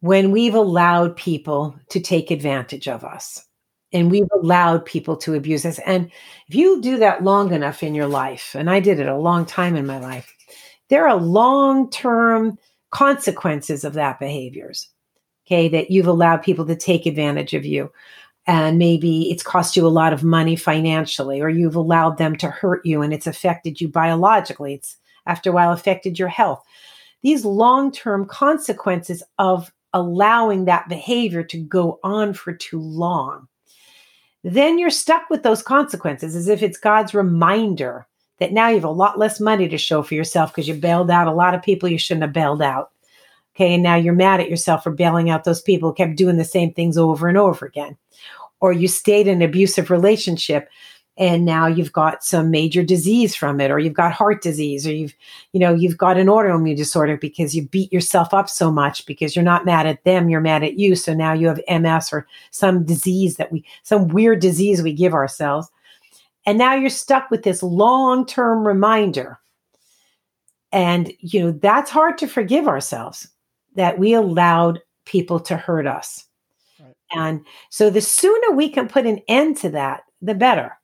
[0.00, 3.46] when we've allowed people to take advantage of us
[3.92, 5.78] and we've allowed people to abuse us.
[5.86, 6.10] And
[6.48, 9.46] if you do that long enough in your life, and I did it a long
[9.46, 10.34] time in my life,
[10.88, 12.58] there are long term
[12.94, 14.88] consequences of that behaviors.
[15.46, 17.92] Okay, that you've allowed people to take advantage of you.
[18.46, 22.48] And maybe it's cost you a lot of money financially, or you've allowed them to
[22.48, 24.74] hurt you and it's affected you biologically.
[24.74, 26.62] It's after a while affected your health.
[27.22, 33.48] These long term consequences of allowing that behavior to go on for too long,
[34.44, 38.06] then you're stuck with those consequences as if it's God's reminder
[38.44, 41.10] that now you have a lot less money to show for yourself because you bailed
[41.10, 42.90] out a lot of people you shouldn't have bailed out.
[43.56, 43.72] Okay.
[43.72, 46.44] And now you're mad at yourself for bailing out those people who kept doing the
[46.44, 47.96] same things over and over again.
[48.60, 50.68] Or you stayed in an abusive relationship
[51.16, 54.92] and now you've got some major disease from it or you've got heart disease or
[54.92, 55.14] you've
[55.52, 59.36] you know you've got an autoimmune disorder because you beat yourself up so much because
[59.36, 62.26] you're not mad at them you're mad at you so now you have ms or
[62.50, 65.70] some disease that we some weird disease we give ourselves
[66.46, 69.38] and now you're stuck with this long term reminder.
[70.72, 73.28] And, you know, that's hard to forgive ourselves
[73.76, 76.24] that we allowed people to hurt us.
[76.80, 76.94] Right.
[77.12, 80.76] And so the sooner we can put an end to that, the better.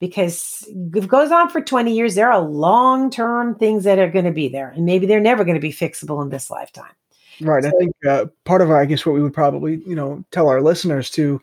[0.00, 4.10] Because if it goes on for 20 years, there are long term things that are
[4.10, 4.70] going to be there.
[4.70, 6.92] And maybe they're never going to be fixable in this lifetime.
[7.40, 7.62] Right.
[7.62, 10.48] So, I think uh, part of, I guess, what we would probably, you know, tell
[10.48, 11.40] our listeners to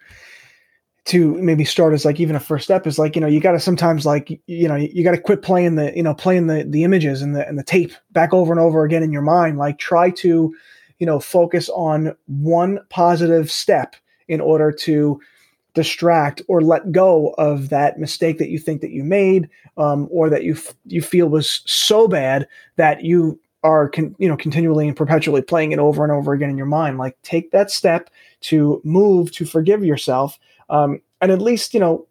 [1.06, 3.54] to maybe start as like even a first step is like you know you got
[3.54, 6.64] to sometimes like you know you got to quit playing the you know playing the
[6.64, 9.58] the images and the and the tape back over and over again in your mind.
[9.58, 10.54] Like try to
[10.99, 13.95] you know focus on one positive step
[14.28, 15.20] in order to
[15.74, 20.30] distract or let go of that mistake that you think that you made um, or
[20.30, 24.88] that you f- you feel was so bad that you are con- you know continually
[24.88, 26.99] and perpetually playing it over and over again in your mind.
[26.99, 28.10] Like take that step
[28.41, 30.38] to move to forgive yourself
[30.72, 32.08] um, and at least you know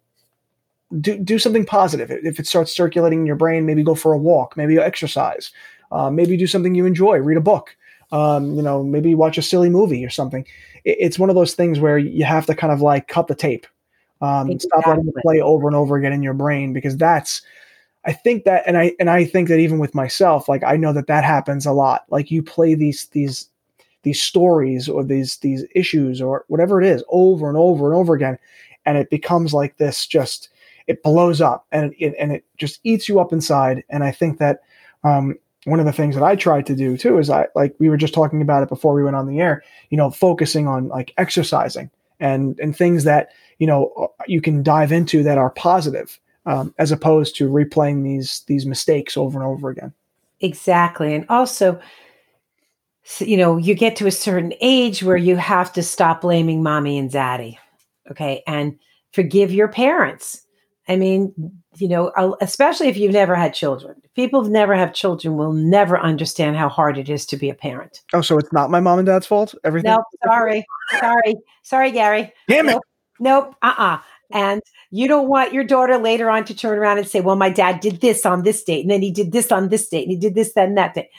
[1.01, 4.17] do, do something positive if it starts circulating in your brain maybe go for a
[4.17, 5.51] walk maybe exercise
[5.91, 7.75] uh, maybe do something you enjoy read a book
[8.13, 10.45] um, you know maybe watch a silly movie or something
[10.85, 13.35] it, it's one of those things where you have to kind of like cut the
[13.35, 13.67] tape
[14.21, 14.81] um, exactly.
[14.81, 17.41] stop letting it play over and over again in your brain because that's
[18.03, 20.91] I think that, and I and I think that even with myself, like I know
[20.93, 22.05] that that happens a lot.
[22.09, 23.47] Like you play these these
[24.03, 28.13] these stories or these these issues or whatever it is over and over and over
[28.13, 28.37] again,
[28.85, 30.05] and it becomes like this.
[30.05, 30.49] Just
[30.87, 33.83] it blows up and it and it just eats you up inside.
[33.89, 34.61] And I think that
[35.03, 37.89] um, one of the things that I tried to do too is I like we
[37.89, 39.63] were just talking about it before we went on the air.
[39.89, 41.89] You know, focusing on like exercising
[42.19, 43.29] and and things that
[43.59, 48.43] you know you can dive into that are positive um, as opposed to replaying these
[48.47, 49.93] these mistakes over and over again.
[50.39, 51.79] Exactly, and also,
[53.19, 56.97] you know, you get to a certain age where you have to stop blaming mommy
[56.97, 57.59] and daddy,
[58.09, 58.77] okay, and
[59.11, 60.41] forgive your parents.
[60.87, 61.33] I mean,
[61.77, 64.01] you know, especially if you've never had children.
[64.15, 67.53] People who've never had children will never understand how hard it is to be a
[67.53, 68.01] parent.
[68.13, 69.55] Oh, so it's not my mom and dad's fault?
[69.63, 69.91] Everything?
[69.91, 70.03] Nope.
[70.25, 70.65] Sorry.
[70.99, 71.35] sorry.
[71.63, 72.33] Sorry, Gary.
[72.49, 72.73] Damn it.
[72.73, 72.83] Nope.
[73.19, 73.55] nope.
[73.61, 73.99] Uh-uh.
[74.33, 77.49] And you don't want your daughter later on to turn around and say, well, my
[77.49, 80.11] dad did this on this date, and then he did this on this date, and
[80.11, 81.09] he did this, then that day.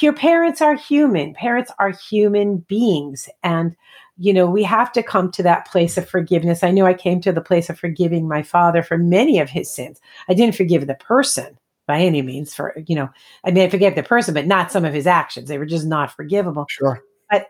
[0.00, 1.34] Your parents are human.
[1.34, 3.28] Parents are human beings.
[3.42, 3.76] And,
[4.16, 6.64] you know, we have to come to that place of forgiveness.
[6.64, 9.70] I knew I came to the place of forgiving my father for many of his
[9.70, 10.00] sins.
[10.28, 13.08] I didn't forgive the person by any means for, you know,
[13.44, 15.48] I mean, I forgave the person, but not some of his actions.
[15.48, 16.66] They were just not forgivable.
[16.68, 17.00] Sure.
[17.30, 17.46] But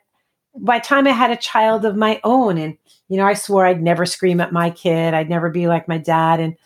[0.54, 2.76] by the time I had a child of my own, and
[3.08, 5.98] you know, I swore I'd never scream at my kid, I'd never be like my
[5.98, 6.40] dad.
[6.40, 6.56] And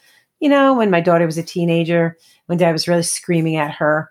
[0.40, 4.10] you know, when my daughter was a teenager, when dad was really screaming at her,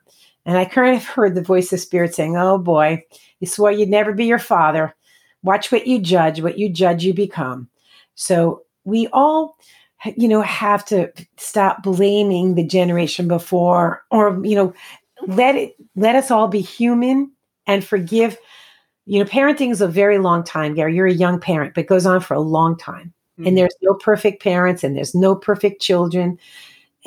[0.49, 3.03] and I kind of heard the voice of spirit saying, "Oh boy,
[3.39, 4.95] you swore you'd never be your father.
[5.43, 6.41] Watch what you judge.
[6.41, 7.69] What you judge, you become."
[8.15, 9.57] So we all
[10.15, 14.73] you know have to stop blaming the generation before or you know
[15.27, 17.31] let it let us all be human
[17.67, 18.37] and forgive
[19.09, 20.95] you know, parenting is a very long time, Gary.
[20.95, 23.11] You're a young parent, but it goes on for a long time.
[23.39, 23.47] Mm-hmm.
[23.47, 26.37] And there's no perfect parents and there's no perfect children.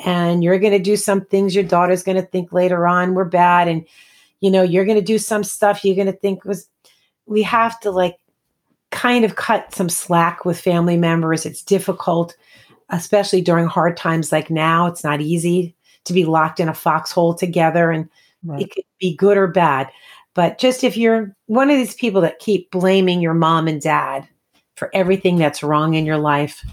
[0.05, 3.25] And you're going to do some things your daughter's going to think later on were
[3.25, 3.67] bad.
[3.67, 3.85] And,
[4.41, 6.67] you know, you're going to do some stuff you're going to think was,
[7.25, 8.17] we have to like
[8.91, 11.45] kind of cut some slack with family members.
[11.45, 12.35] It's difficult,
[12.89, 14.87] especially during hard times like now.
[14.87, 15.73] It's not easy
[16.03, 18.09] to be locked in a foxhole together and
[18.43, 18.61] right.
[18.61, 19.89] it could be good or bad.
[20.33, 24.27] But just if you're one of these people that keep blaming your mom and dad
[24.75, 26.65] for everything that's wrong in your life,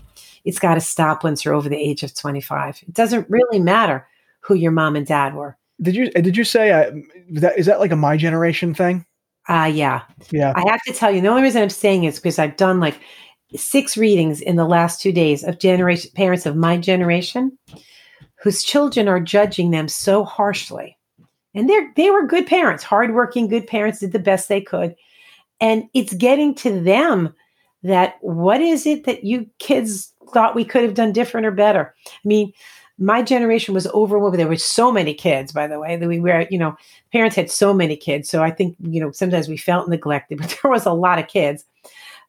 [0.44, 2.82] it's got to stop once you're over the age of 25.
[2.86, 4.06] It doesn't really matter
[4.40, 5.56] who your mom and dad were.
[5.82, 6.90] Did you did you say uh,
[7.30, 9.06] that is that like a my generation thing?
[9.48, 10.02] Uh yeah.
[10.30, 10.52] Yeah.
[10.54, 13.00] I have to tell you, the only reason I'm saying is because I've done like
[13.56, 17.56] six readings in the last two days of generation parents of my generation
[18.36, 20.96] whose children are judging them so harshly
[21.54, 24.94] and they're they were good parents hardworking good parents did the best they could
[25.60, 27.34] and it's getting to them
[27.82, 31.94] that what is it that you kids thought we could have done different or better?
[32.06, 32.52] I mean
[32.98, 34.38] my generation was overwhelmed.
[34.38, 36.76] There were so many kids by the way that we were you know
[37.12, 38.28] parents had so many kids.
[38.28, 41.28] So i think you know sometimes we felt neglected but there was a lot of
[41.28, 41.64] kids.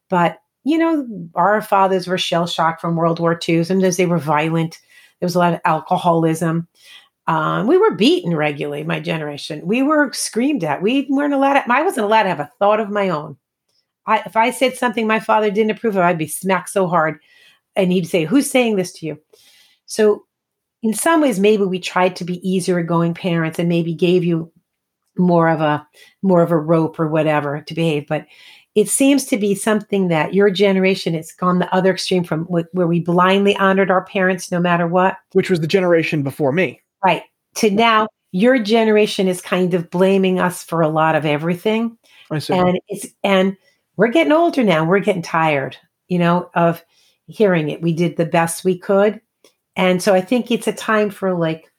[0.09, 4.17] But you know our fathers were shell shocked from world war ii sometimes they were
[4.17, 4.79] violent.
[5.19, 6.67] There was a lot of alcoholism.
[7.27, 9.65] Um, we were beaten regularly, my generation.
[9.65, 10.81] We were screamed at.
[10.81, 13.37] We weren't allowed to, I wasn't allowed to have a thought of my own.
[14.11, 17.19] I, if I said something my father didn't approve of, I'd be smacked so hard.
[17.75, 19.19] And he'd say, Who's saying this to you?
[19.85, 20.25] So,
[20.83, 24.51] in some ways, maybe we tried to be easier going parents and maybe gave you
[25.17, 25.85] more of a
[26.21, 28.25] more of a rope or whatever to behave but
[28.75, 32.87] it seems to be something that your generation has gone the other extreme from where
[32.87, 37.23] we blindly honored our parents no matter what which was the generation before me Right.
[37.55, 41.97] To now, your generation is kind of blaming us for a lot of everything.
[42.29, 42.53] I see.
[42.53, 43.57] And it's and
[43.97, 44.85] we're getting older now.
[44.85, 45.77] We're getting tired,
[46.07, 46.83] you know, of
[47.27, 47.81] hearing it.
[47.81, 49.21] We did the best we could.
[49.75, 51.71] And so I think it's a time for like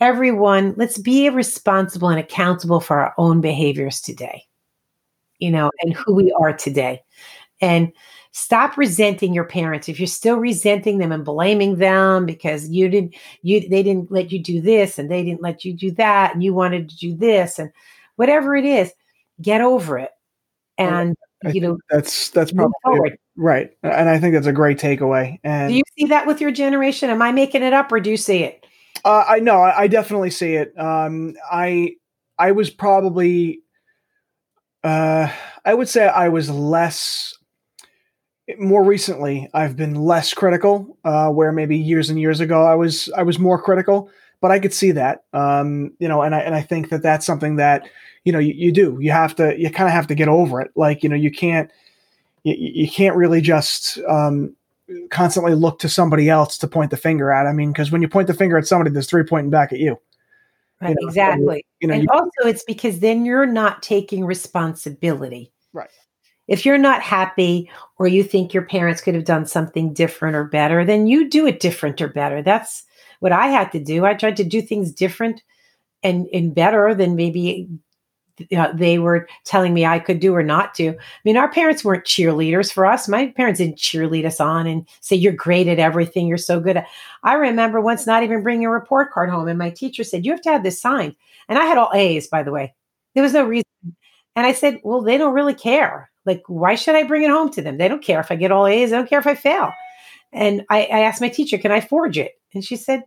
[0.00, 4.44] everyone, let's be responsible and accountable for our own behaviors today,
[5.38, 7.02] you know, and who we are today.
[7.60, 7.92] And
[8.32, 13.14] stop resenting your parents if you're still resenting them and blaming them because you didn't
[13.42, 16.44] you they didn't let you do this and they didn't let you do that and
[16.44, 17.72] you wanted to do this and
[18.14, 18.92] whatever it is
[19.42, 20.10] get over it
[20.78, 25.38] and I you know that's that's probably right, and I think that's a great takeaway.
[25.42, 27.10] And Do you see that with your generation?
[27.10, 28.66] Am I making it up, or do you see it?
[29.04, 29.60] Uh, I know.
[29.60, 30.78] I, I definitely see it.
[30.78, 31.94] Um, I
[32.38, 33.60] I was probably,
[34.84, 35.32] uh,
[35.64, 37.34] I would say I was less.
[38.58, 40.98] More recently, I've been less critical.
[41.04, 44.10] Uh, where maybe years and years ago, I was I was more critical.
[44.42, 45.24] But I could see that.
[45.34, 47.88] Um, you know, and I and I think that that's something that
[48.24, 48.98] you know you, you do.
[49.00, 49.58] You have to.
[49.58, 50.70] You kind of have to get over it.
[50.76, 51.70] Like you know, you can't.
[52.44, 54.54] You, you can't really just um,
[55.10, 57.46] constantly look to somebody else to point the finger at.
[57.46, 59.78] I mean, because when you point the finger at somebody, there's three pointing back at
[59.78, 59.98] you.
[60.80, 61.64] Right, know, exactly.
[61.80, 65.52] You know, and you, also, it's because then you're not taking responsibility.
[65.72, 65.90] Right.
[66.48, 70.44] If you're not happy or you think your parents could have done something different or
[70.44, 72.42] better, then you do it different or better.
[72.42, 72.84] That's
[73.20, 74.04] what I had to do.
[74.04, 75.42] I tried to do things different
[76.02, 77.68] and, and better than maybe
[78.74, 80.90] they were telling me I could do or not do.
[80.90, 83.08] I mean, our parents weren't cheerleaders for us.
[83.08, 86.26] My parents didn't cheerlead us on and say, You're great at everything.
[86.26, 86.86] You're so good at.
[87.22, 90.32] I remember once not even bringing a report card home, and my teacher said, You
[90.32, 91.16] have to have this signed.
[91.48, 92.74] And I had all A's, by the way.
[93.14, 93.64] There was no reason.
[94.36, 96.10] And I said, Well, they don't really care.
[96.26, 97.78] Like, why should I bring it home to them?
[97.78, 98.90] They don't care if I get all A's.
[98.90, 99.72] They don't care if I fail.
[100.32, 102.32] And I, I asked my teacher, Can I forge it?
[102.54, 103.04] And she said,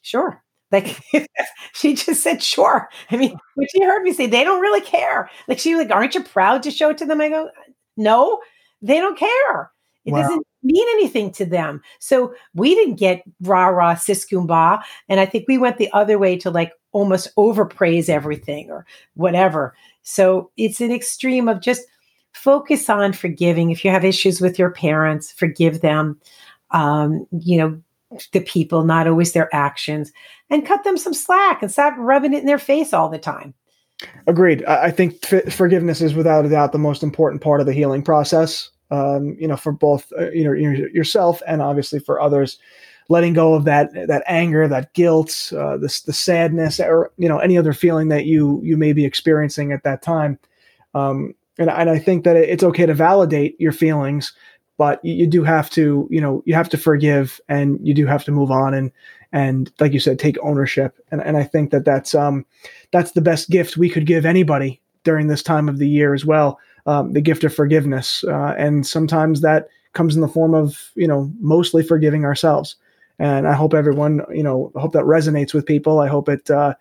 [0.00, 0.42] Sure.
[0.72, 1.00] Like
[1.74, 2.88] she just said, sure.
[3.10, 5.30] I mean, when she heard me say they don't really care.
[5.48, 7.20] Like she was like, aren't you proud to show it to them?
[7.20, 7.50] I go,
[7.96, 8.40] no,
[8.80, 9.70] they don't care.
[10.04, 10.22] It Wow.
[10.22, 11.80] doesn't mean anything to them.
[12.00, 14.82] So we didn't get rah rah siskumba.
[15.08, 19.74] And I think we went the other way to like almost overpraise everything or whatever.
[20.02, 21.82] So it's an extreme of just
[22.32, 23.70] focus on forgiving.
[23.70, 26.18] If you have issues with your parents, forgive them.
[26.70, 27.80] Um, you know,
[28.32, 30.12] the people, not always their actions,
[30.50, 33.54] and cut them some slack and stop rubbing it in their face all the time.
[34.26, 34.64] Agreed.
[34.64, 38.70] I, think forgiveness is without a doubt the most important part of the healing process.
[38.90, 42.58] Um, you know, for both uh, you know yourself and obviously for others,
[43.08, 47.38] letting go of that that anger, that guilt, uh, this the sadness, or you know
[47.38, 50.38] any other feeling that you you may be experiencing at that time.
[50.94, 54.32] Um, and, and I think that it's okay to validate your feelings,
[54.78, 58.06] but you, you do have to you know you have to forgive and you do
[58.06, 58.90] have to move on and
[59.32, 60.96] and like you said, take ownership.
[61.10, 62.44] And and I think that that's um
[62.92, 66.24] that's the best gift we could give anybody during this time of the year as
[66.24, 66.58] well.
[66.86, 71.08] Um, the gift of forgiveness, uh, and sometimes that comes in the form of you
[71.08, 72.76] know mostly forgiving ourselves.
[73.18, 76.00] And I hope everyone you know I hope that resonates with people.
[76.00, 76.74] I hope it uh,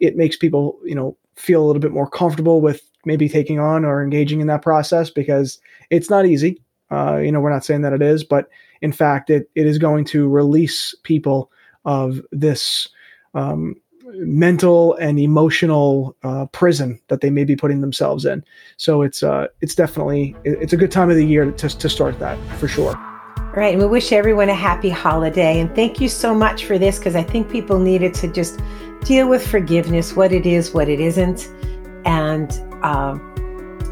[0.00, 3.84] it makes people you know feel a little bit more comfortable with maybe taking on
[3.84, 5.58] or engaging in that process because
[5.90, 6.60] it's not easy.
[6.90, 8.48] Uh, you know, we're not saying that it is, but
[8.82, 11.50] in fact, it, it is going to release people
[11.84, 12.88] of this
[13.34, 13.74] um,
[14.16, 18.44] mental and emotional uh, prison that they may be putting themselves in.
[18.76, 22.18] So it's uh, it's definitely it's a good time of the year to, to start
[22.20, 22.96] that for sure.
[22.96, 23.72] All right.
[23.72, 25.60] And we wish everyone a happy holiday.
[25.60, 28.60] And thank you so much for this because I think people needed to just
[29.04, 31.48] deal with forgiveness, what it is, what it isn't,
[32.04, 33.30] and um,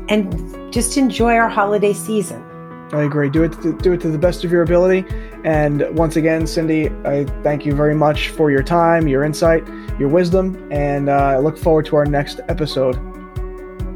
[0.08, 2.44] and just enjoy our holiday season.
[2.92, 3.30] I agree.
[3.30, 5.06] Do it to, do it to the best of your ability.
[5.44, 9.66] And once again, Cindi, I thank you very much for your time, your insight,
[9.98, 12.98] your wisdom, and uh, I look forward to our next episode.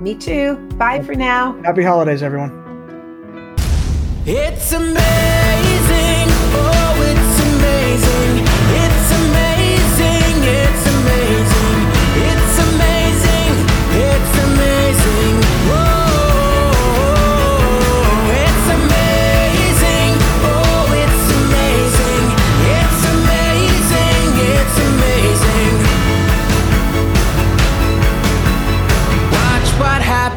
[0.01, 0.57] Me too.
[0.77, 1.61] Bye for now.
[1.63, 2.65] Happy holidays, everyone.
[4.29, 4.97] It's amazing,
[6.59, 8.45] oh, it's amazing.
[8.83, 10.86] It's amazing, it's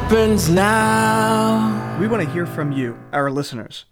[0.10, 2.00] happens now.
[2.00, 3.86] We want to hear from you, our listeners.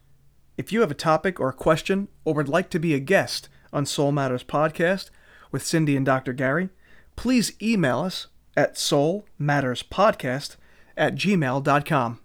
[0.57, 3.49] If you have a topic or a question or would like to be a guest
[3.71, 5.11] on Soul Matters Podcast
[5.51, 6.33] with Cindi and Dr.
[6.33, 6.69] Gary,
[7.15, 10.55] please email us at soulmatterspodcast
[10.97, 12.19] at gmail.com.